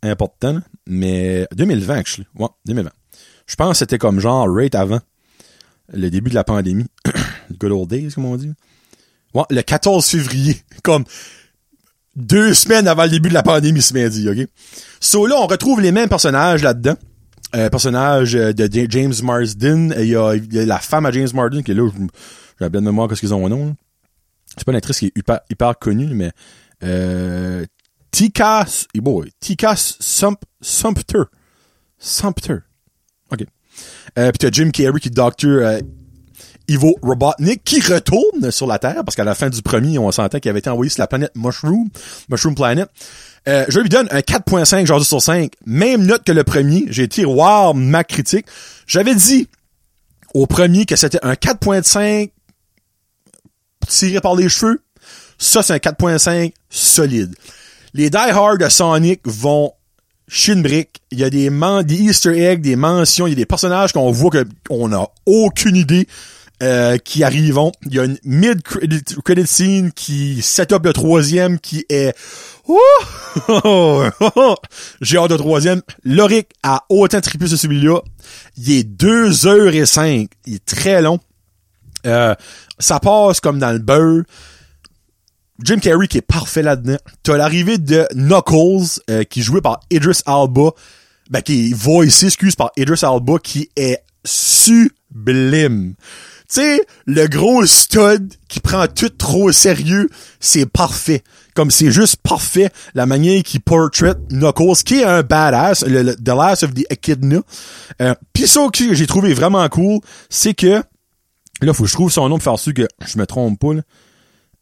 important, 0.04 0.60
mais 0.88 1.48
2020, 1.54 1.96
actually. 1.96 2.28
Ouais, 2.36 2.48
2020. 2.66 2.90
Je 3.46 3.56
pense 3.56 3.72
que 3.72 3.78
c'était 3.80 3.98
comme 3.98 4.20
genre 4.20 4.48
right 4.48 4.74
avant 4.76 5.00
le 5.92 6.10
début 6.10 6.30
de 6.30 6.36
la 6.36 6.44
pandémie. 6.44 6.86
Good 7.60 7.72
old 7.72 7.90
days, 7.90 8.12
comme 8.14 8.26
on 8.26 8.38
dit. 8.38 8.54
Ouais, 9.34 9.44
le 9.50 9.62
14 9.62 10.06
février. 10.06 10.62
Comme 10.84 11.06
deux 12.16 12.54
semaines 12.54 12.88
avant 12.88 13.04
le 13.04 13.10
début 13.10 13.30
de 13.30 13.34
la 13.34 13.44
pandémie, 13.44 13.82
ce 13.82 13.94
midi, 13.94 14.30
OK? 14.30 14.48
So 15.00 15.26
là, 15.26 15.36
on 15.38 15.48
retrouve 15.48 15.82
les 15.82 15.92
mêmes 15.92 16.10
personnages 16.10 16.64
là-dedans. 16.64 16.96
Euh, 17.56 17.70
personnage 17.70 18.36
euh, 18.36 18.54
de 18.54 18.68
James 18.90 19.14
Marsden. 19.22 19.94
Il 20.00 20.06
y, 20.06 20.16
a, 20.16 20.36
la 20.66 20.80
femme 20.80 21.06
à 21.06 21.12
James 21.12 21.28
Marsden 21.34 21.64
qui 21.64 21.72
est 21.72 21.76
là. 21.76 21.88
J'ai 22.60 22.70
bien 22.70 22.82
de 22.82 22.86
mémoire 22.86 23.08
qu'est-ce 23.08 23.20
qu'ils 23.20 23.34
ont 23.34 23.44
au 23.44 23.50
nom. 23.50 23.76
C'est 24.58 24.66
pas 24.66 24.72
une 24.72 24.78
actrice 24.78 25.00
qui 25.00 25.06
est 25.08 25.18
hyper, 25.18 25.40
hyper 25.50 25.78
connue, 25.78 26.14
mais 26.14 26.32
euh, 26.84 27.66
Tika, 28.12 28.66
boy, 28.96 29.32
Tika 29.40 29.76
Sump, 29.76 30.40
Sumpter. 30.62 31.24
Sumpter. 31.98 32.58
OK. 33.32 33.46
Euh, 34.18 34.32
Puis 34.32 34.38
t'as 34.40 34.52
Jim 34.52 34.70
Carrey 34.72 35.00
qui 35.00 35.10
est 35.10 35.12
Dr. 35.12 35.82
Ivo 36.68 36.96
Robotnik 37.02 37.64
qui 37.64 37.82
retourne 37.82 38.52
sur 38.52 38.68
la 38.68 38.80
Terre 38.80 39.04
parce 39.06 39.16
qu'à 39.16 39.24
la 39.24 39.36
fin 39.36 39.50
du 39.50 39.62
premier, 39.62 39.98
on 40.00 40.12
s'entend 40.12 40.40
qu'il 40.40 40.50
avait 40.50 40.60
été 40.60 40.70
envoyé 40.70 40.90
sur 40.90 41.02
la 41.02 41.08
planète 41.08 41.32
Mushroom, 41.36 41.90
Mushroom 42.30 42.56
Planet. 42.56 42.90
Euh, 43.48 43.66
je 43.68 43.80
lui 43.80 43.90
donne 43.90 44.08
un 44.12 44.20
4.5 44.20 44.86
genre 44.86 45.04
sur 45.04 45.22
5, 45.22 45.52
même 45.66 46.06
note 46.06 46.24
que 46.24 46.32
le 46.32 46.44
premier. 46.44 46.86
J'ai 46.90 47.04
été 47.04 47.26
wow 47.26 47.74
ma 47.74 48.04
critique. 48.04 48.46
J'avais 48.88 49.16
dit 49.16 49.48
au 50.34 50.48
premier 50.48 50.86
que 50.86 50.96
c'était 50.96 51.20
un 51.24 51.34
4.5 51.34 52.32
tiré 53.88 54.22
par 54.22 54.36
les 54.36 54.48
cheveux. 54.50 54.82
Ça, 55.38 55.62
c'est 55.62 55.74
un 55.74 55.78
4.5 55.78 56.54
solide. 56.70 57.36
Les 57.94 58.10
Die 58.10 58.18
Hard 58.18 58.60
de 58.60 58.70
Sonic 58.70 59.22
vont 59.26 59.74
brick. 60.56 61.02
Il 61.12 61.20
y 61.20 61.24
a 61.24 61.30
des, 61.30 61.50
des 61.84 61.96
Easter 61.96 62.38
eggs, 62.38 62.62
des 62.62 62.76
mentions, 62.76 63.28
il 63.28 63.32
y 63.32 63.34
a 63.34 63.36
des 63.36 63.46
personnages 63.46 63.94
qu'on 63.94 64.12
voit 64.12 64.32
qu'on 64.68 64.88
n'a 64.88 65.06
aucune 65.26 65.76
idée 65.76 66.08
euh, 66.62 66.98
qui 66.98 67.24
arrivent. 67.24 67.60
Il 67.86 67.94
y 67.94 68.00
a 68.00 68.06
une 68.06 68.18
mid-credit 68.24 69.48
scene 69.48 69.92
qui 69.92 70.42
set 70.42 70.72
up 70.72 70.86
le 70.86 70.94
troisième 70.94 71.60
qui 71.60 71.86
est... 71.90 72.16
J'ai 75.02 75.18
hâte 75.18 75.32
de 75.32 75.38
troisième. 75.38 75.82
Loric 76.04 76.50
a 76.62 76.86
autant 76.90 77.20
trippé 77.22 77.48
sur 77.48 77.58
celui-là. 77.58 78.00
Il 78.58 78.72
est 78.72 78.84
2 78.84 79.48
heures 79.48 79.74
et 79.74 79.86
5. 79.86 80.30
Il 80.46 80.56
est 80.56 80.66
très 80.66 81.02
long. 81.02 81.20
Euh, 82.06 82.36
ça 82.80 83.00
passe 83.00 83.40
comme 83.40 83.60
dans 83.60 83.72
le 83.72 83.80
beurre. 83.80 84.24
Jim 85.60 85.80
Carrey 85.80 86.08
qui 86.08 86.18
est 86.18 86.22
parfait 86.22 86.62
là-dedans. 86.62 86.98
T'as 87.24 87.38
l'arrivée 87.38 87.78
de 87.78 88.08
Knuckles, 88.14 89.02
euh, 89.10 89.24
qui 89.24 89.40
est 89.42 89.44
joué 89.44 89.62
par 89.62 89.80
Idris 89.90 90.20
Alba, 90.26 90.72
ben, 91.30 91.42
qui 91.42 91.72
est 91.72 91.74
voicé, 91.74 92.28
excuse, 92.28 92.56
par 92.56 92.72
Idris 92.76 93.00
Alba, 93.04 93.34
qui 93.42 93.70
est 93.76 94.04
sublime. 94.26 95.96
Tu 96.54 96.62
sais, 96.62 96.86
le 97.08 97.26
gros 97.28 97.66
stud 97.66 98.32
qui 98.48 98.60
prend 98.60 98.86
tout 98.88 99.10
trop 99.10 99.50
au 99.50 99.52
sérieux, 99.52 100.08
c'est 100.40 100.68
parfait. 100.68 101.24
Comme 101.56 101.72
c'est 101.72 101.90
juste 101.90 102.18
parfait, 102.18 102.70
la 102.94 103.08
manière 103.08 103.42
qu'il 103.42 103.62
portrait 103.62 104.14
Knuckles, 104.30 104.84
qui 104.86 105.00
est 105.00 105.04
un 105.04 105.24
badass, 105.24 105.84
le, 105.84 106.16
The 106.16 106.28
Last 106.28 106.62
of 106.62 106.76
the 106.76 106.86
Echidna. 106.92 107.40
Euh, 108.02 108.14
Pis 108.34 108.48
ça 108.48 108.68
que 108.72 108.94
j'ai 108.94 109.08
trouvé 109.08 109.34
vraiment 109.34 109.68
cool, 109.70 110.00
c'est 110.30 110.54
que, 110.54 110.84
là, 111.62 111.74
faut 111.74 111.86
que 111.86 111.90
je 111.90 111.96
trouve 111.96 112.12
son 112.12 112.30
nom 112.30 112.36
pour 112.36 112.44
faire 112.44 112.60
sûr 112.60 112.76
que 112.76 112.88
je 113.04 113.18
me 113.18 113.26
trompe 113.26 113.60
pas, 113.60 113.74
là. 113.74 113.82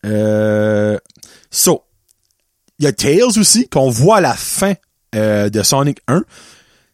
Euh, 0.06 0.98
so, 1.50 1.84
il 2.80 2.86
y 2.86 2.88
a 2.88 2.94
Tails 2.94 3.38
aussi, 3.38 3.68
qu'on 3.68 3.90
voit 3.90 4.18
à 4.18 4.22
la 4.22 4.34
fin 4.34 4.76
euh, 5.14 5.50
de 5.50 5.62
Sonic 5.62 6.00
1. 6.08 6.24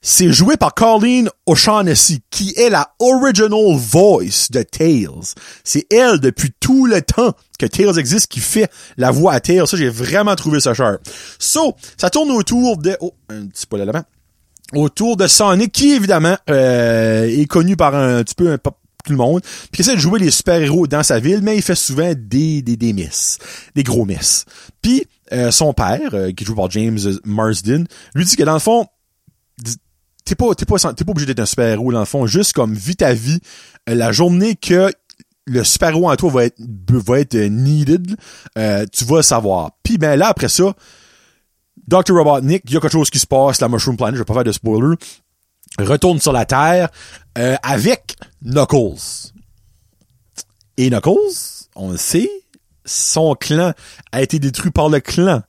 C'est 0.09 0.31
joué 0.31 0.55
par 0.55 0.73
Colleen 0.73 1.29
O'Shaughnessy, 1.47 2.21
qui 2.31 2.53
est 2.55 2.69
la 2.69 2.93
original 2.97 3.75
voice 3.75 4.47
de 4.49 4.63
Tails. 4.63 5.33
C'est 5.65 5.85
elle, 5.91 6.21
depuis 6.21 6.53
tout 6.61 6.85
le 6.85 7.01
temps 7.01 7.33
que 7.59 7.65
Tails 7.65 7.99
existe, 7.99 8.27
qui 8.27 8.39
fait 8.39 8.71
la 8.95 9.11
voix 9.11 9.33
à 9.33 9.41
Tails. 9.41 9.67
Ça, 9.67 9.75
j'ai 9.75 9.89
vraiment 9.89 10.33
trouvé 10.37 10.61
ça 10.61 10.73
cher. 10.73 10.99
So, 11.39 11.75
ça 11.97 12.09
tourne 12.09 12.31
autour 12.31 12.77
de... 12.77 12.95
Oh, 13.01 13.15
un 13.27 13.47
petit 13.47 13.67
peu 13.67 13.83
là 13.83 14.05
autour 14.73 15.17
de 15.17 15.27
Sonic, 15.27 15.73
qui 15.73 15.91
évidemment 15.91 16.37
euh, 16.49 17.25
est 17.25 17.45
connu 17.45 17.75
par 17.75 17.93
un 17.93 18.23
petit 18.23 18.35
peu 18.35 18.49
un 18.49 18.57
tout 18.57 18.71
le 19.09 19.17
monde, 19.17 19.41
puis 19.71 19.81
essaie 19.81 19.95
de 19.95 19.99
jouer 19.99 20.19
les 20.19 20.31
super-héros 20.31 20.87
dans 20.87 21.03
sa 21.03 21.19
ville, 21.19 21.41
mais 21.41 21.57
il 21.57 21.61
fait 21.61 21.75
souvent 21.75 22.13
des, 22.15 22.61
des, 22.61 22.77
des 22.77 22.93
misses, 22.93 23.39
des 23.75 23.83
gros 23.83 24.05
misses. 24.05 24.45
Puis 24.81 25.05
euh, 25.33 25.51
son 25.51 25.73
père, 25.73 26.13
euh, 26.13 26.31
qui 26.31 26.45
joue 26.45 26.55
par 26.55 26.71
James 26.71 26.99
Marsden, 27.25 27.87
lui 28.15 28.25
dit 28.25 28.37
que 28.37 28.43
dans 28.43 28.53
le 28.53 28.59
fond, 28.59 28.85
t'es 30.27 30.35
pas, 30.35 30.53
t'es 30.55 30.65
pas, 30.65 30.77
t'es 30.77 31.05
pas 31.05 31.11
obligé 31.11 31.25
d'être 31.25 31.39
un 31.39 31.45
super-héros 31.45 31.91
dans 31.91 31.99
le 31.99 32.05
fond, 32.05 32.27
juste 32.27 32.53
comme 32.53 32.73
vis 32.73 32.97
ta 32.97 33.13
vie, 33.13 33.39
euh, 33.89 33.95
la 33.95 34.11
journée 34.11 34.55
que 34.55 34.91
le 35.45 35.63
super-héros 35.63 36.11
en 36.11 36.15
toi 36.15 36.29
va 36.29 36.45
être, 36.45 36.59
va 36.89 37.19
être 37.19 37.35
needed, 37.35 38.17
tu 38.91 39.05
vas 39.05 39.23
savoir. 39.23 39.71
Puis 39.81 39.97
ben 39.97 40.17
là, 40.17 40.27
après 40.27 40.49
ça, 40.49 40.73
Dr. 41.87 42.13
Robotnik, 42.13 42.63
il 42.65 42.73
y 42.73 42.77
a 42.77 42.81
quelque 42.81 42.91
chose 42.91 43.09
qui 43.09 43.19
se 43.19 43.25
passe, 43.25 43.61
la 43.61 43.69
Mushroom 43.69 43.95
Planet, 43.95 44.15
je 44.15 44.19
vais 44.19 44.25
pas 44.25 44.33
faire 44.33 44.43
de 44.43 44.51
spoiler, 44.51 44.95
retourne 45.79 46.19
sur 46.19 46.33
la 46.33 46.45
Terre 46.45 46.89
euh, 47.37 47.55
avec 47.63 48.15
Knuckles. 48.43 49.31
Et 50.75 50.89
Knuckles, 50.89 51.67
on 51.75 51.91
le 51.91 51.97
sait, 51.97 52.29
son 52.85 53.35
clan 53.35 53.73
a 54.11 54.21
été 54.21 54.37
détruit 54.37 54.71
par 54.71 54.89
le 54.89 54.99
clan 54.99 55.41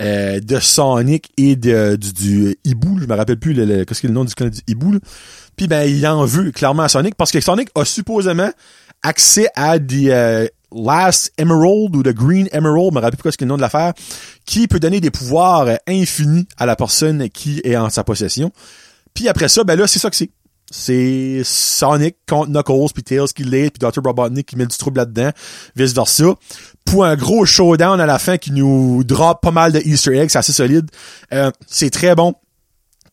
euh, 0.00 0.40
de 0.40 0.58
Sonic 0.58 1.30
et 1.36 1.56
de, 1.56 1.96
du, 1.96 2.12
du 2.12 2.56
Hibou. 2.64 2.98
Je 3.00 3.06
me 3.06 3.14
rappelle 3.14 3.38
plus 3.38 3.52
le, 3.52 3.84
qu'est-ce 3.84 4.02
que 4.02 4.06
le 4.06 4.12
nom 4.12 4.24
du 4.24 4.34
clan 4.34 4.48
du 4.48 4.60
Hibou. 4.66 4.98
Puis 5.56 5.66
ben 5.66 5.82
il 5.82 6.06
en 6.06 6.24
veut 6.24 6.52
clairement 6.52 6.84
à 6.84 6.88
Sonic 6.88 7.14
parce 7.16 7.32
que 7.32 7.40
Sonic 7.40 7.68
a 7.74 7.84
supposément 7.84 8.50
accès 9.02 9.48
à 9.54 9.78
des 9.78 10.10
euh, 10.10 10.46
Last 10.72 11.32
Emerald 11.38 11.96
ou 11.96 12.02
The 12.02 12.12
Green 12.12 12.48
Emerald, 12.52 12.90
je 12.90 12.94
me 12.94 13.00
rappelle 13.00 13.18
plus 13.18 13.32
ce 13.32 13.38
que 13.38 13.44
le 13.44 13.48
nom 13.48 13.56
de 13.56 13.62
l'affaire, 13.62 13.92
qui 14.44 14.68
peut 14.68 14.80
donner 14.80 15.00
des 15.00 15.10
pouvoirs 15.10 15.78
infinis 15.86 16.46
à 16.58 16.66
la 16.66 16.76
personne 16.76 17.28
qui 17.30 17.60
est 17.64 17.76
en 17.76 17.90
sa 17.90 18.04
possession. 18.04 18.52
Puis 19.14 19.28
après 19.28 19.48
ça, 19.48 19.64
ben 19.64 19.76
là, 19.78 19.86
c'est 19.86 19.98
ça 19.98 20.10
que 20.10 20.16
c'est. 20.16 20.30
C'est 20.70 21.42
Sonic 21.44 22.16
contre 22.28 22.50
Knuckles, 22.50 22.92
puis 22.92 23.02
Tails 23.02 23.28
qui 23.34 23.44
l'est, 23.44 23.70
puis 23.70 23.78
Dr. 23.78 24.02
Robotnik 24.04 24.46
qui 24.46 24.56
met 24.56 24.66
du 24.66 24.76
trouble 24.76 24.98
là-dedans, 24.98 25.30
vice-versa. 25.76 26.34
Pour 26.84 27.04
un 27.04 27.16
gros 27.16 27.44
showdown 27.44 28.00
à 28.00 28.06
la 28.06 28.18
fin 28.18 28.36
qui 28.36 28.52
nous 28.52 29.02
drop 29.04 29.40
pas 29.40 29.50
mal 29.50 29.72
de 29.72 29.80
Easter 29.80 30.16
eggs, 30.16 30.30
c'est 30.30 30.38
assez 30.38 30.52
solide. 30.52 30.90
Euh, 31.32 31.50
c'est 31.66 31.90
très 31.90 32.14
bon 32.14 32.34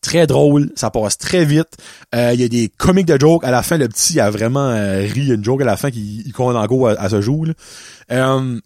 très 0.06 0.26
drôle, 0.26 0.70
ça 0.76 0.90
passe 0.90 1.18
très 1.18 1.44
vite. 1.44 1.76
Euh, 2.14 2.30
il 2.32 2.40
y 2.40 2.44
a 2.44 2.48
des 2.48 2.68
comics 2.68 3.06
de 3.06 3.18
jokes. 3.18 3.44
À 3.44 3.50
la 3.50 3.62
fin, 3.62 3.76
le 3.76 3.88
petit 3.88 4.20
a 4.20 4.30
vraiment 4.30 4.68
euh, 4.68 5.00
ri 5.00 5.28
une 5.28 5.44
joke 5.44 5.62
à 5.62 5.64
la 5.64 5.76
fin 5.76 5.90
qui 5.90 6.30
compte 6.32 6.54
en 6.54 6.64
gros 6.66 6.86
à, 6.86 7.08
ce 7.08 7.20
jour. 7.20 7.46
Euh, 8.12 8.60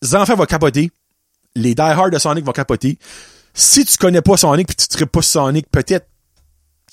les 0.00 0.14
enfants 0.14 0.42
capoter. 0.46 0.90
Les 1.54 1.74
Die 1.74 1.82
Hard 1.82 2.12
de 2.12 2.18
Sonic 2.18 2.44
vont 2.46 2.52
capoter. 2.52 2.98
Si 3.52 3.84
tu 3.84 3.98
connais 3.98 4.22
pas 4.22 4.38
Sonic 4.38 4.66
puis 4.66 4.76
tu 4.76 4.88
tripes 4.88 5.12
pas 5.12 5.20
Sonic, 5.20 5.70
peut-être 5.70 6.06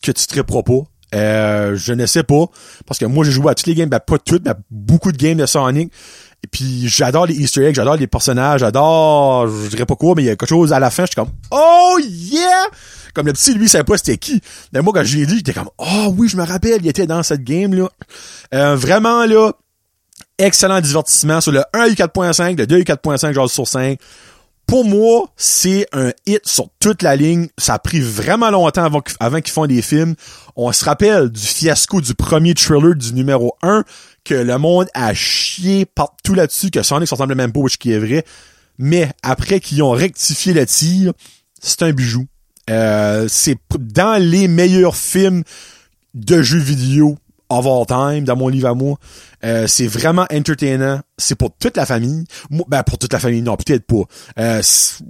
que 0.01 0.11
tu 0.11 0.27
triperas 0.27 0.63
pas. 0.63 0.83
Euh, 1.15 1.75
je 1.75 1.93
ne 1.93 2.05
sais 2.05 2.23
pas. 2.23 2.45
Parce 2.85 2.99
que 2.99 3.05
moi, 3.05 3.25
j'ai 3.25 3.31
joué 3.31 3.51
à 3.51 3.55
toutes 3.55 3.67
les 3.67 3.75
games, 3.75 3.89
ben, 3.89 3.99
pas 3.99 4.17
toutes, 4.17 4.45
mais 4.45 4.53
beaucoup 4.69 5.11
de 5.11 5.17
games 5.17 5.37
de 5.37 5.45
Sonic. 5.45 5.91
Et 6.43 6.47
puis, 6.47 6.87
j'adore 6.87 7.25
les 7.25 7.35
Easter 7.35 7.65
eggs, 7.65 7.75
j'adore 7.75 7.97
les 7.97 8.07
personnages, 8.07 8.61
j'adore, 8.61 9.47
je 9.47 9.67
dirais 9.67 9.85
pas 9.85 9.95
quoi, 9.95 10.13
mais 10.15 10.23
il 10.23 10.25
y 10.27 10.29
a 10.29 10.35
quelque 10.35 10.47
chose 10.47 10.71
à 10.71 10.79
la 10.79 10.89
fin, 10.89 11.03
je 11.03 11.07
suis 11.07 11.15
comme, 11.15 11.31
oh 11.51 11.97
yeah! 12.01 12.67
Comme 13.13 13.25
le 13.25 13.33
petit, 13.33 13.53
lui, 13.53 13.65
il 13.65 13.69
savait 13.69 13.83
pas 13.83 13.97
c'était 13.97 14.17
qui. 14.17 14.41
Mais 14.71 14.81
moi, 14.81 14.93
quand 14.93 15.03
j'ai 15.03 15.25
dit, 15.25 15.37
j'étais 15.37 15.51
comme, 15.51 15.69
oh 15.77 16.13
oui, 16.15 16.29
je 16.29 16.37
me 16.37 16.43
rappelle, 16.43 16.79
il 16.81 16.87
était 16.87 17.07
dans 17.07 17.23
cette 17.23 17.43
game-là. 17.43 17.89
Euh, 18.53 18.75
vraiment, 18.75 19.25
là, 19.25 19.51
excellent 20.37 20.79
divertissement. 20.79 21.41
Sur 21.41 21.51
le 21.51 21.63
1 21.73 21.87
eu 21.87 21.93
4.5, 21.93 22.57
le 22.57 22.67
2 22.67 22.77
eu 22.77 22.83
4.5, 22.83 23.33
genre 23.33 23.49
sur 23.49 23.67
5 23.67 23.99
pour 24.69 24.85
moi, 24.85 25.31
c'est 25.35 25.87
un 25.93 26.11
hit 26.27 26.41
sur 26.47 26.69
toute 26.79 27.01
la 27.01 27.15
ligne. 27.15 27.47
Ça 27.57 27.73
a 27.73 27.79
pris 27.79 27.99
vraiment 27.99 28.51
longtemps 28.51 28.83
avant, 28.83 29.01
qu- 29.01 29.15
avant 29.19 29.41
qu'ils 29.41 29.51
font 29.51 29.65
des 29.65 29.81
films. 29.81 30.13
On 30.55 30.71
se 30.71 30.85
rappelle 30.85 31.29
du 31.29 31.41
fiasco 31.41 32.01
du 32.01 32.13
premier 32.13 32.53
thriller 32.53 32.93
du 32.95 33.13
numéro 33.13 33.55
1, 33.63 33.83
que 34.23 34.35
le 34.35 34.57
monde 34.59 34.87
a 34.93 35.13
chié 35.15 35.85
partout 35.85 36.35
là-dessus, 36.35 36.69
que 36.69 36.83
Sonic 36.83 37.09
ressemble 37.09 37.33
même 37.33 37.51
pas, 37.51 37.61
qui 37.79 37.91
est 37.91 37.97
vrai. 37.99 38.23
Mais 38.77 39.09
après 39.23 39.59
qu'ils 39.59 39.81
ont 39.81 39.89
rectifié 39.91 40.53
le 40.53 40.65
tir, 40.67 41.13
c'est 41.59 41.81
un 41.81 41.91
bijou. 41.91 42.27
Euh, 42.69 43.25
c'est 43.27 43.57
dans 43.79 44.21
les 44.21 44.47
meilleurs 44.47 44.95
films 44.95 45.43
de 46.13 46.43
jeux 46.43 46.59
vidéo 46.59 47.17
of 47.49 47.65
all 47.65 47.85
time, 47.85 48.23
dans 48.23 48.35
mon 48.35 48.47
livre 48.47 48.67
à 48.67 48.73
moi. 48.73 48.97
Euh, 49.43 49.67
c'est 49.67 49.87
vraiment 49.87 50.25
entertainant. 50.31 51.01
C'est 51.17 51.35
pour 51.35 51.51
toute 51.57 51.77
la 51.77 51.85
famille. 51.85 52.25
Ben, 52.67 52.83
pour 52.83 52.97
toute 52.97 53.13
la 53.13 53.19
famille, 53.19 53.41
non, 53.41 53.55
peut-être 53.55 53.85
pas. 53.85 54.03
Euh, 54.39 54.61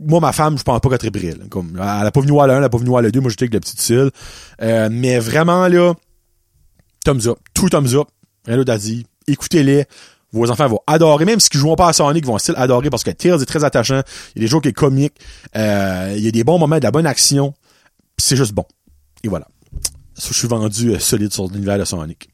moi, 0.07 0.19
ma 0.19 0.31
femme, 0.31 0.57
je 0.57 0.63
pense 0.63 0.79
pas 0.79 0.89
qu'elle 0.89 1.11
triperait. 1.11 1.35
Comme, 1.49 1.73
elle 1.75 2.07
a 2.07 2.11
pas 2.11 2.21
venu 2.21 2.31
voir 2.31 2.47
le 2.47 2.53
1, 2.53 2.57
elle 2.57 2.63
a 2.63 2.69
pas 2.69 2.77
venu 2.77 2.89
voir 2.89 3.01
le 3.01 3.11
2. 3.11 3.19
Moi, 3.19 3.29
j'étais 3.29 3.43
avec 3.43 3.53
la 3.53 3.59
petite 3.59 3.81
seule. 3.81 4.11
Euh, 4.61 4.89
mais 4.91 5.19
vraiment, 5.19 5.67
là, 5.67 5.93
thumbs 7.03 7.27
up. 7.27 7.37
Tout 7.53 7.69
thumbs 7.69 7.95
up. 7.95 8.07
À 8.47 8.77
dire. 8.77 9.03
Écoutez-les. 9.27 9.85
Vos 10.31 10.49
enfants 10.51 10.67
vont 10.67 10.79
adorer. 10.85 11.25
Même 11.25 11.39
si 11.39 11.49
ils 11.53 11.59
jouent 11.59 11.75
pas 11.75 11.89
à 11.89 11.93
Sonic, 11.93 12.23
ils 12.23 12.27
vont 12.27 12.37
still 12.37 12.55
adorer 12.57 12.89
parce 12.89 13.03
que 13.03 13.09
Tails 13.09 13.41
est 13.41 13.45
très 13.45 13.63
attachant. 13.63 14.01
Il 14.35 14.41
y 14.41 14.45
a 14.45 14.45
des 14.45 14.47
jeux 14.47 14.59
qui 14.59 14.69
est 14.69 14.73
comique. 14.73 15.13
Euh, 15.55 16.13
il 16.15 16.23
y 16.23 16.27
a 16.27 16.31
des 16.31 16.43
bons 16.43 16.59
moments, 16.59 16.77
de 16.77 16.83
la 16.83 16.91
bonne 16.91 17.07
action. 17.07 17.53
C'est 18.17 18.35
juste 18.35 18.53
bon. 18.53 18.65
Et 19.23 19.27
voilà. 19.27 19.47
Je 20.27 20.33
suis 20.33 20.47
vendu 20.47 20.91
euh, 20.91 20.99
solide 20.99 21.33
sur 21.33 21.47
l'univers 21.47 21.79
de 21.79 21.85
Sonic. 21.85 22.29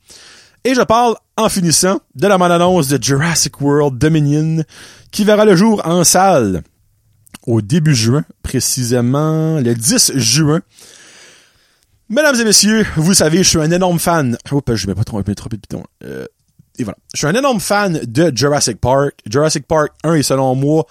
Et 0.64 0.74
je 0.74 0.82
parle, 0.82 1.16
en 1.38 1.48
finissant, 1.48 2.00
de 2.16 2.28
la 2.28 2.38
bande-annonce 2.38 2.88
de 2.88 3.02
Jurassic 3.02 3.62
World 3.62 4.00
Dominion, 4.00 4.64
qui 5.12 5.24
verra 5.24 5.46
le 5.46 5.56
jour 5.56 5.82
en 5.86 6.04
salle 6.04 6.64
au 7.46 7.62
début 7.62 7.94
juin, 7.94 8.26
précisément 8.42 9.60
le 9.60 9.76
10 9.76 10.14
juin. 10.16 10.62
Mesdames 12.10 12.40
et 12.40 12.44
messieurs, 12.44 12.86
vous 12.96 13.14
savez, 13.14 13.40
je 13.40 13.50
suis 13.50 13.60
un 13.60 13.70
énorme 13.72 14.00
fan. 14.00 14.38
Oups, 14.52 14.76
je 14.76 14.88
mets 14.88 14.96
pas 14.96 15.04
trop, 15.04 15.22
trop 15.22 15.50
de 15.50 15.56
piton. 15.56 15.84
Euh, 16.04 16.26
et 16.80 16.84
voilà. 16.84 16.98
Je 17.14 17.20
suis 17.20 17.28
un 17.28 17.36
énorme 17.36 17.60
fan 17.60 18.00
de 18.04 18.32
Jurassic 18.36 18.80
Park. 18.80 19.14
Jurassic 19.30 19.68
Park 19.68 19.94
1 20.04 20.16
est 20.16 20.24
selon 20.24 20.56
moi 20.56 20.88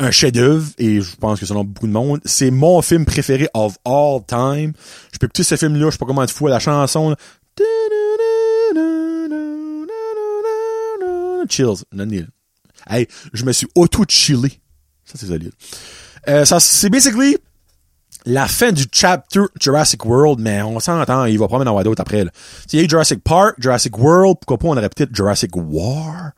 un 0.00 0.10
chef-d'œuvre 0.10 0.70
et 0.78 1.00
je 1.00 1.16
pense 1.16 1.40
que 1.40 1.46
selon 1.46 1.64
beaucoup 1.64 1.86
de 1.86 1.92
monde, 1.92 2.20
c'est 2.24 2.50
mon 2.50 2.82
film 2.82 3.04
préféré 3.04 3.48
of 3.54 3.76
all 3.84 4.20
time. 4.26 4.72
Je 5.12 5.18
peux 5.18 5.26
écouter 5.26 5.44
ce 5.44 5.56
film-là, 5.56 5.86
je 5.86 5.90
sais 5.92 5.98
pas 5.98 6.06
comment 6.06 6.24
de 6.24 6.30
fois 6.30 6.50
la 6.50 6.58
chanson. 6.58 7.14
Chills. 11.48 11.84
Non. 11.92 12.08
Hey, 12.88 13.06
je 13.32 13.44
me 13.44 13.52
suis 13.52 13.66
auto-chillé. 13.74 14.60
Ça, 15.04 15.14
c'est 15.16 15.26
solide. 15.26 15.52
Euh, 16.28 16.44
ça, 16.44 16.58
c'est 16.58 16.90
basically 16.90 17.36
la 18.26 18.48
fin 18.48 18.72
du 18.72 18.86
chapter 18.90 19.40
Jurassic 19.60 20.04
World, 20.06 20.40
mais 20.40 20.62
on 20.62 20.80
s'entend, 20.80 21.26
il 21.26 21.38
va 21.38 21.46
probablement 21.46 21.70
en 21.70 21.72
avoir 21.72 21.84
d'autres 21.84 22.00
après. 22.00 22.24
là. 22.24 22.30
Il 22.72 22.80
y 22.80 22.84
a 22.84 22.88
Jurassic 22.88 23.22
Park, 23.22 23.56
Jurassic 23.58 23.96
World, 23.98 24.38
pourquoi 24.40 24.58
pas 24.58 24.68
on 24.68 24.76
aurait 24.78 24.88
peut-être 24.88 25.14
Jurassic 25.14 25.50
War? 25.54 26.32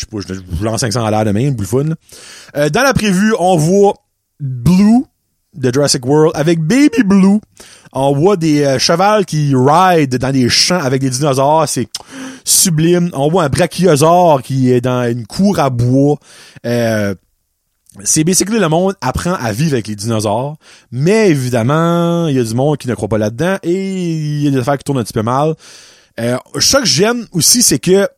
Je 0.00 0.06
sais 0.06 0.34
pas, 0.34 0.34
je, 0.34 0.40
je 0.58 0.64
lance 0.64 0.80
500 0.80 1.04
à 1.04 1.10
l'air 1.10 1.24
de 1.24 1.32
même, 1.32 1.56
plus 1.56 1.66
fun. 1.66 1.84
Euh, 2.56 2.68
dans 2.70 2.82
la 2.82 2.94
prévue, 2.94 3.34
on 3.38 3.56
voit 3.56 3.94
Blue 4.38 5.04
de 5.54 5.70
Jurassic 5.72 6.06
World 6.06 6.32
avec 6.34 6.60
Baby 6.60 7.02
Blue. 7.04 7.40
On 7.92 8.14
voit 8.14 8.36
des 8.36 8.62
euh, 8.62 8.78
chevals 8.78 9.26
qui 9.26 9.52
ride 9.54 10.16
dans 10.16 10.32
des 10.32 10.48
champs 10.48 10.80
avec 10.80 11.00
des 11.00 11.10
dinosaures, 11.10 11.68
c'est 11.68 11.88
sublime. 12.44 13.10
On 13.12 13.28
voit 13.28 13.44
un 13.44 13.48
brachiosaure 13.48 14.42
qui 14.42 14.70
est 14.70 14.80
dans 14.80 15.08
une 15.10 15.26
cour 15.26 15.58
à 15.58 15.70
bois. 15.70 16.18
Euh, 16.64 17.14
c'est 18.04 18.22
basically 18.22 18.60
le 18.60 18.68
monde 18.68 18.94
apprend 19.00 19.34
à 19.34 19.52
vivre 19.52 19.72
avec 19.72 19.88
les 19.88 19.96
dinosaures, 19.96 20.56
mais 20.92 21.30
évidemment, 21.30 22.28
il 22.28 22.36
y 22.36 22.38
a 22.38 22.44
du 22.44 22.54
monde 22.54 22.78
qui 22.78 22.86
ne 22.86 22.94
croit 22.94 23.08
pas 23.08 23.18
là-dedans 23.18 23.56
et 23.64 24.12
il 24.14 24.42
y 24.44 24.48
a 24.48 24.50
des 24.52 24.58
affaires 24.58 24.78
qui 24.78 24.84
tournent 24.84 24.98
un 24.98 25.04
petit 25.04 25.12
peu 25.12 25.22
mal. 25.22 25.54
Euh, 26.20 26.36
ce 26.58 26.76
que 26.76 26.84
j'aime 26.84 27.26
aussi, 27.32 27.62
c'est 27.62 27.80
que 27.80 28.08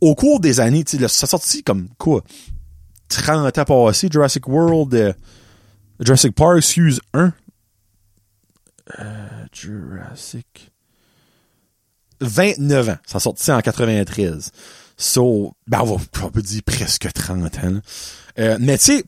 au 0.00 0.14
cours 0.14 0.40
des 0.40 0.60
années, 0.60 0.84
ça 0.86 1.26
sorti 1.26 1.62
comme 1.62 1.88
quoi? 1.98 2.22
30 3.08 3.58
ans 3.58 3.64
passés, 3.64 4.08
Jurassic 4.10 4.48
World, 4.48 4.94
euh, 4.94 5.12
Jurassic 6.00 6.34
Park, 6.34 6.58
excuse, 6.58 7.00
1. 7.14 7.32
Euh, 8.98 9.26
Jurassic 9.52 10.72
29 12.20 12.88
ans. 12.90 12.96
Ça 13.06 13.20
sorti 13.20 13.50
en 13.52 13.60
93. 13.60 14.50
So, 14.96 15.52
ben, 15.66 15.80
on 15.82 15.96
va, 15.96 16.04
on 16.24 16.30
peut 16.30 16.42
dire 16.42 16.62
presque 16.64 17.12
30 17.12 17.58
ans. 17.58 17.80
Euh, 18.38 18.56
mais 18.60 18.78
tu 18.78 18.84
sais, 18.84 19.04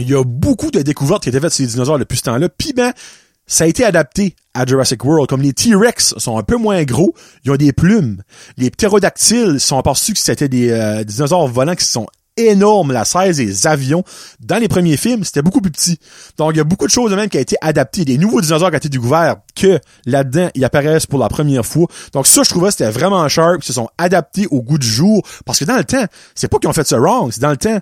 il 0.00 0.08
y 0.08 0.14
a 0.14 0.22
beaucoup 0.24 0.70
de 0.70 0.80
découvertes 0.82 1.24
qui 1.24 1.28
été 1.28 1.40
faites 1.40 1.52
sur 1.52 1.64
les 1.64 1.70
dinosaures 1.70 1.98
depuis 1.98 2.18
ce 2.18 2.24
temps-là. 2.24 2.48
Puis 2.48 2.72
ben, 2.72 2.92
ça 3.48 3.64
a 3.64 3.66
été 3.66 3.84
adapté 3.84 4.36
à 4.54 4.64
Jurassic 4.64 5.04
World. 5.04 5.28
Comme 5.28 5.42
les 5.42 5.52
T-Rex 5.52 6.14
sont 6.18 6.38
un 6.38 6.42
peu 6.42 6.56
moins 6.56 6.84
gros, 6.84 7.14
ils 7.44 7.50
ont 7.50 7.56
des 7.56 7.72
plumes. 7.72 8.22
Les 8.56 8.70
ptérodactyles 8.70 9.58
sont 9.58 9.78
aperçus 9.78 10.12
que 10.12 10.20
c'était 10.20 10.48
des, 10.48 10.70
euh, 10.70 10.98
des 10.98 11.06
dinosaures 11.06 11.48
volants 11.48 11.74
qui 11.74 11.84
sont 11.84 12.06
énormes, 12.36 12.92
la 12.92 13.04
size 13.04 13.38
des 13.38 13.66
avions. 13.66 14.04
Dans 14.40 14.58
les 14.58 14.68
premiers 14.68 14.96
films, 14.96 15.24
c'était 15.24 15.42
beaucoup 15.42 15.60
plus 15.60 15.72
petit. 15.72 15.98
Donc, 16.36 16.52
il 16.54 16.58
y 16.58 16.60
a 16.60 16.64
beaucoup 16.64 16.86
de 16.86 16.90
choses 16.90 17.10
de 17.10 17.16
même 17.16 17.28
qui 17.28 17.36
ont 17.36 17.40
été 17.40 17.56
adaptées. 17.60 18.04
Des 18.04 18.16
nouveaux 18.16 18.40
dinosaures 18.40 18.70
qui 18.70 18.76
ont 18.76 18.78
été 18.78 18.88
découverts 18.88 19.36
que 19.56 19.80
là-dedans, 20.06 20.48
ils 20.54 20.64
apparaissent 20.64 21.06
pour 21.06 21.18
la 21.18 21.28
première 21.28 21.66
fois. 21.66 21.86
Donc, 22.12 22.26
ça, 22.26 22.42
je 22.44 22.50
trouvais 22.50 22.70
c'était 22.70 22.90
vraiment 22.90 23.26
sharp. 23.28 23.58
Ils 23.62 23.66
se 23.66 23.72
sont 23.72 23.88
adaptés 23.98 24.46
au 24.50 24.62
goût 24.62 24.78
du 24.78 24.86
jour. 24.86 25.26
Parce 25.44 25.58
que 25.58 25.64
dans 25.64 25.76
le 25.76 25.84
temps, 25.84 26.04
c'est 26.34 26.48
pas 26.48 26.58
qu'ils 26.58 26.70
ont 26.70 26.74
fait 26.74 26.86
ça 26.86 26.98
wrong. 26.98 27.32
Dans 27.38 27.50
le 27.50 27.56
temps, 27.56 27.80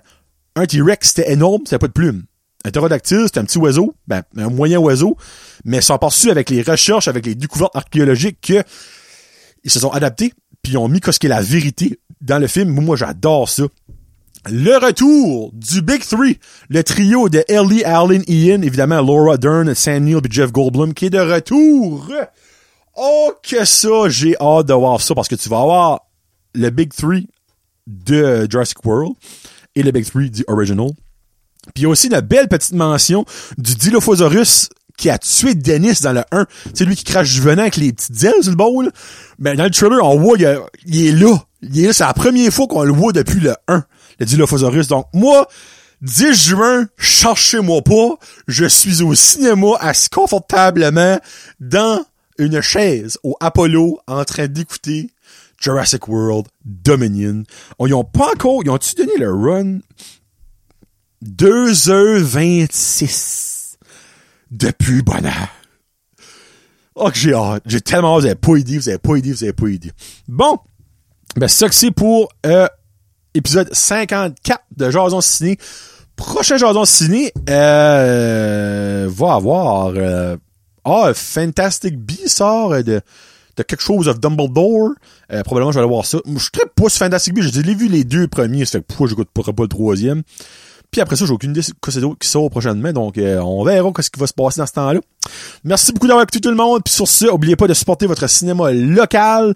un 0.55 0.65
T-Rex, 0.65 1.09
c'était 1.09 1.31
énorme, 1.31 1.61
c'était 1.65 1.77
pas 1.77 1.87
de 1.87 1.93
plumes. 1.93 2.23
Un 2.65 2.69
ptérodactyle, 2.69 3.23
c'était 3.25 3.39
un 3.39 3.45
petit 3.45 3.59
oiseau, 3.59 3.95
ben, 4.07 4.23
un 4.35 4.49
moyen 4.49 4.79
oiseau, 4.79 5.15
mais 5.63 5.81
sont 5.81 5.93
aperçus 5.93 6.31
avec 6.31 6.49
les 6.49 6.61
recherches, 6.61 7.07
avec 7.07 7.25
les 7.25 7.35
découvertes 7.35 7.75
archéologiques 7.75 8.41
que 8.41 8.63
ils 9.63 9.71
se 9.71 9.79
sont 9.79 9.89
adaptés, 9.89 10.33
puis 10.61 10.73
ils 10.73 10.77
ont 10.77 10.87
mis 10.87 10.99
ce 11.03 11.19
qui 11.19 11.27
est 11.27 11.29
la 11.29 11.41
vérité 11.41 11.99
dans 12.21 12.39
le 12.39 12.47
film. 12.47 12.69
Moi, 12.69 12.83
moi, 12.83 12.95
j'adore 12.95 13.49
ça. 13.49 13.63
Le 14.49 14.77
retour 14.77 15.51
du 15.53 15.81
Big 15.81 16.05
Three, 16.05 16.39
le 16.69 16.83
trio 16.83 17.27
de 17.27 17.43
Ellie, 17.49 17.83
Allen, 17.83 18.23
Ian, 18.27 18.61
évidemment 18.61 19.01
Laura 19.01 19.37
Dern, 19.37 19.73
Sam 19.75 20.05
Neill 20.05 20.21
et 20.23 20.31
Jeff 20.31 20.53
Goldblum 20.53 20.93
qui 20.93 21.07
est 21.07 21.09
de 21.09 21.19
retour. 21.19 22.09
Oh 22.95 23.33
que 23.43 23.65
ça, 23.65 24.07
j'ai 24.07 24.37
hâte 24.39 24.67
de 24.67 24.73
voir 24.73 25.01
ça 25.01 25.13
parce 25.15 25.27
que 25.27 25.35
tu 25.35 25.49
vas 25.49 25.59
avoir 25.61 26.01
le 26.53 26.69
Big 26.69 26.93
Three 26.93 27.27
de 27.87 28.47
Jurassic 28.49 28.85
World 28.85 29.15
et 29.75 29.83
le 29.83 29.91
Big 29.91 30.05
Three 30.05 30.29
du 30.29 30.45
Original. 30.47 30.91
Puis 31.73 31.81
il 31.81 31.83
y 31.83 31.85
a 31.85 31.89
aussi 31.89 32.07
une 32.07 32.19
belle 32.21 32.47
petite 32.47 32.73
mention 32.73 33.25
du 33.57 33.75
Dilophosaurus 33.75 34.69
qui 34.97 35.09
a 35.09 35.17
tué 35.19 35.53
Dennis 35.53 36.01
dans 36.01 36.13
le 36.13 36.23
1. 36.31 36.45
C'est 36.73 36.85
lui 36.85 36.95
qui 36.95 37.03
crache 37.03 37.31
du 37.31 37.41
venin 37.41 37.63
avec 37.63 37.77
les 37.77 37.93
petites 37.93 38.23
ailes 38.23 38.41
sur 38.41 38.51
le 38.51 38.57
bol. 38.57 38.91
Mais 39.37 39.55
dans 39.55 39.63
le 39.63 39.69
trailer, 39.69 40.03
on 40.03 40.19
voit, 40.19 40.37
il, 40.37 40.59
il 40.85 41.07
est 41.07 41.11
là. 41.11 41.37
Il 41.61 41.79
est 41.79 41.87
là. 41.87 41.93
C'est 41.93 42.03
la 42.03 42.13
première 42.13 42.51
fois 42.51 42.67
qu'on 42.67 42.83
le 42.83 42.91
voit 42.91 43.11
depuis 43.11 43.39
le 43.39 43.53
1, 43.67 43.83
le 44.19 44.25
Dilophosaurus. 44.25 44.87
Donc 44.87 45.05
moi, 45.13 45.47
10 46.01 46.33
juin, 46.33 46.87
cherchez-moi 46.97 47.81
pas. 47.83 48.17
Je 48.47 48.65
suis 48.65 49.01
au 49.01 49.13
cinéma 49.13 49.77
assis 49.79 50.09
confortablement 50.09 51.19
dans 51.59 52.03
une 52.39 52.61
chaise 52.61 53.17
au 53.23 53.35
Apollo 53.39 53.99
en 54.07 54.23
train 54.23 54.47
d'écouter 54.47 55.09
Jurassic 55.59 56.07
World 56.07 56.47
Dominion. 56.65 57.43
Ils 57.85 57.93
ont 57.93 58.03
pas 58.03 58.31
encore, 58.33 58.61
ils 58.63 58.69
ont-tu 58.69 58.95
donné 58.95 59.13
le 59.17 59.33
run? 59.33 59.79
2h26 61.23 63.77
depuis 64.51 65.01
bonheur. 65.01 65.49
Oh, 66.95 67.09
que 67.11 67.17
j'ai 67.17 67.33
hâte. 67.33 67.63
J'ai 67.65 67.81
tellement 67.81 68.15
hâte. 68.15 68.21
Vous 68.21 68.27
avez 68.27 68.35
pas 68.35 68.57
idée, 68.57 68.77
vous 68.77 68.89
avez 68.89 68.97
pas 68.97 69.17
idée, 69.17 69.31
vous 69.31 69.43
avez 69.43 69.53
pas 69.53 69.67
idée. 69.67 69.91
Bon. 70.27 70.57
Ben, 71.35 71.47
ça 71.47 71.69
que 71.69 71.75
c'est 71.75 71.91
pour, 71.91 72.29
euh, 72.45 72.67
épisode 73.35 73.69
54 73.71 74.63
de 74.75 74.89
Jason 74.89 75.21
Ciné. 75.21 75.57
Prochain 76.15 76.57
Jason 76.57 76.85
Ciné, 76.85 77.31
euh, 77.49 79.07
va 79.09 79.35
avoir, 79.35 79.93
euh, 79.95 80.35
ah, 80.83 81.11
Fantastic 81.13 81.97
Beasts 81.97 82.37
sort 82.37 82.83
de, 82.83 83.01
de 83.57 83.63
quelque 83.63 83.81
chose 83.81 84.07
of 84.07 84.19
Dumbledore. 84.19 84.91
Euh, 85.31 85.43
probablement, 85.43 85.71
je 85.71 85.77
vais 85.77 85.81
aller 85.81 85.89
voir 85.89 86.05
ça. 86.05 86.17
Je 86.25 86.39
suis 86.39 86.51
très 86.51 86.65
pas 86.75 86.89
sur 86.89 87.05
Fantastic 87.05 87.35
Beasts. 87.35 87.53
J'ai 87.53 87.75
vu 87.75 87.87
les 87.87 88.03
deux 88.03 88.27
premiers. 88.27 88.65
Ça 88.65 88.71
fait 88.71 88.79
que 88.79 88.85
pourquoi 88.87 89.07
j'écoute 89.07 89.29
pas 89.31 89.43
le 89.45 89.67
troisième? 89.67 90.23
Puis 90.91 91.01
après 91.01 91.15
ça, 91.15 91.25
j'ai 91.25 91.33
aucune 91.33 91.51
idée 91.51 91.59
de 91.59 91.65
ce 91.65 91.71
qui 92.19 92.27
sort 92.27 92.49
prochainement. 92.49 92.93
Donc, 92.93 93.17
euh, 93.17 93.39
on 93.39 93.63
verra 93.63 93.91
ce 93.99 94.09
qui 94.09 94.19
va 94.19 94.27
se 94.27 94.33
passer 94.33 94.59
dans 94.59 94.65
ce 94.65 94.73
temps-là. 94.73 94.99
Merci 95.63 95.91
beaucoup 95.91 96.07
d'avoir 96.07 96.23
écouté 96.23 96.39
tout 96.39 96.49
le 96.49 96.55
monde. 96.55 96.81
Puis 96.83 96.93
sur 96.93 97.07
ce, 97.07 97.25
n'oubliez 97.25 97.55
pas 97.55 97.67
de 97.67 97.73
supporter 97.73 98.07
votre 98.07 98.27
cinéma 98.27 98.71
local. 98.71 99.55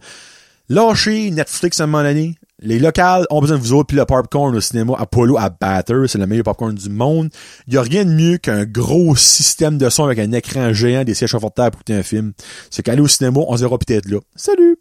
Lâchez 0.70 1.32
Netflix 1.32 1.80
à 1.80 1.84
un 1.84 1.88
moment 1.88 2.04
donné. 2.04 2.36
Les 2.64 2.78
locales 2.78 3.26
ont 3.32 3.42
besoin 3.42 3.58
de 3.58 3.62
vous 3.62 3.74
autres. 3.74 3.88
Puis 3.88 3.98
le 3.98 4.06
popcorn 4.06 4.56
au 4.56 4.62
cinéma 4.62 4.94
Apollo 5.00 5.38
à 5.38 5.50
Batter, 5.50 6.04
c'est 6.08 6.20
le 6.20 6.28
meilleur 6.28 6.44
popcorn 6.44 6.76
du 6.76 6.90
monde. 6.90 7.30
Il 7.68 7.74
y 7.74 7.78
a 7.78 7.82
rien 7.82 8.06
de 8.06 8.12
mieux 8.12 8.38
qu'un 8.38 8.66
gros 8.66 9.16
système 9.16 9.78
de 9.78 9.90
son 9.90 10.04
avec 10.04 10.20
un 10.20 10.32
écran 10.32 10.72
géant, 10.74 11.04
des 11.04 11.16
sièges 11.16 11.32
confortables 11.32 11.72
pour 11.72 11.82
écouter 11.82 11.96
un 11.96 12.04
film. 12.04 12.34
C'est 12.70 12.84
qu'aller 12.84 13.02
au 13.02 13.08
cinéma, 13.08 13.40
on 13.48 13.58
se 13.58 13.62
verra 13.62 13.78
peut-être 13.80 14.08
là. 14.10 14.20
Salut! 14.36 14.78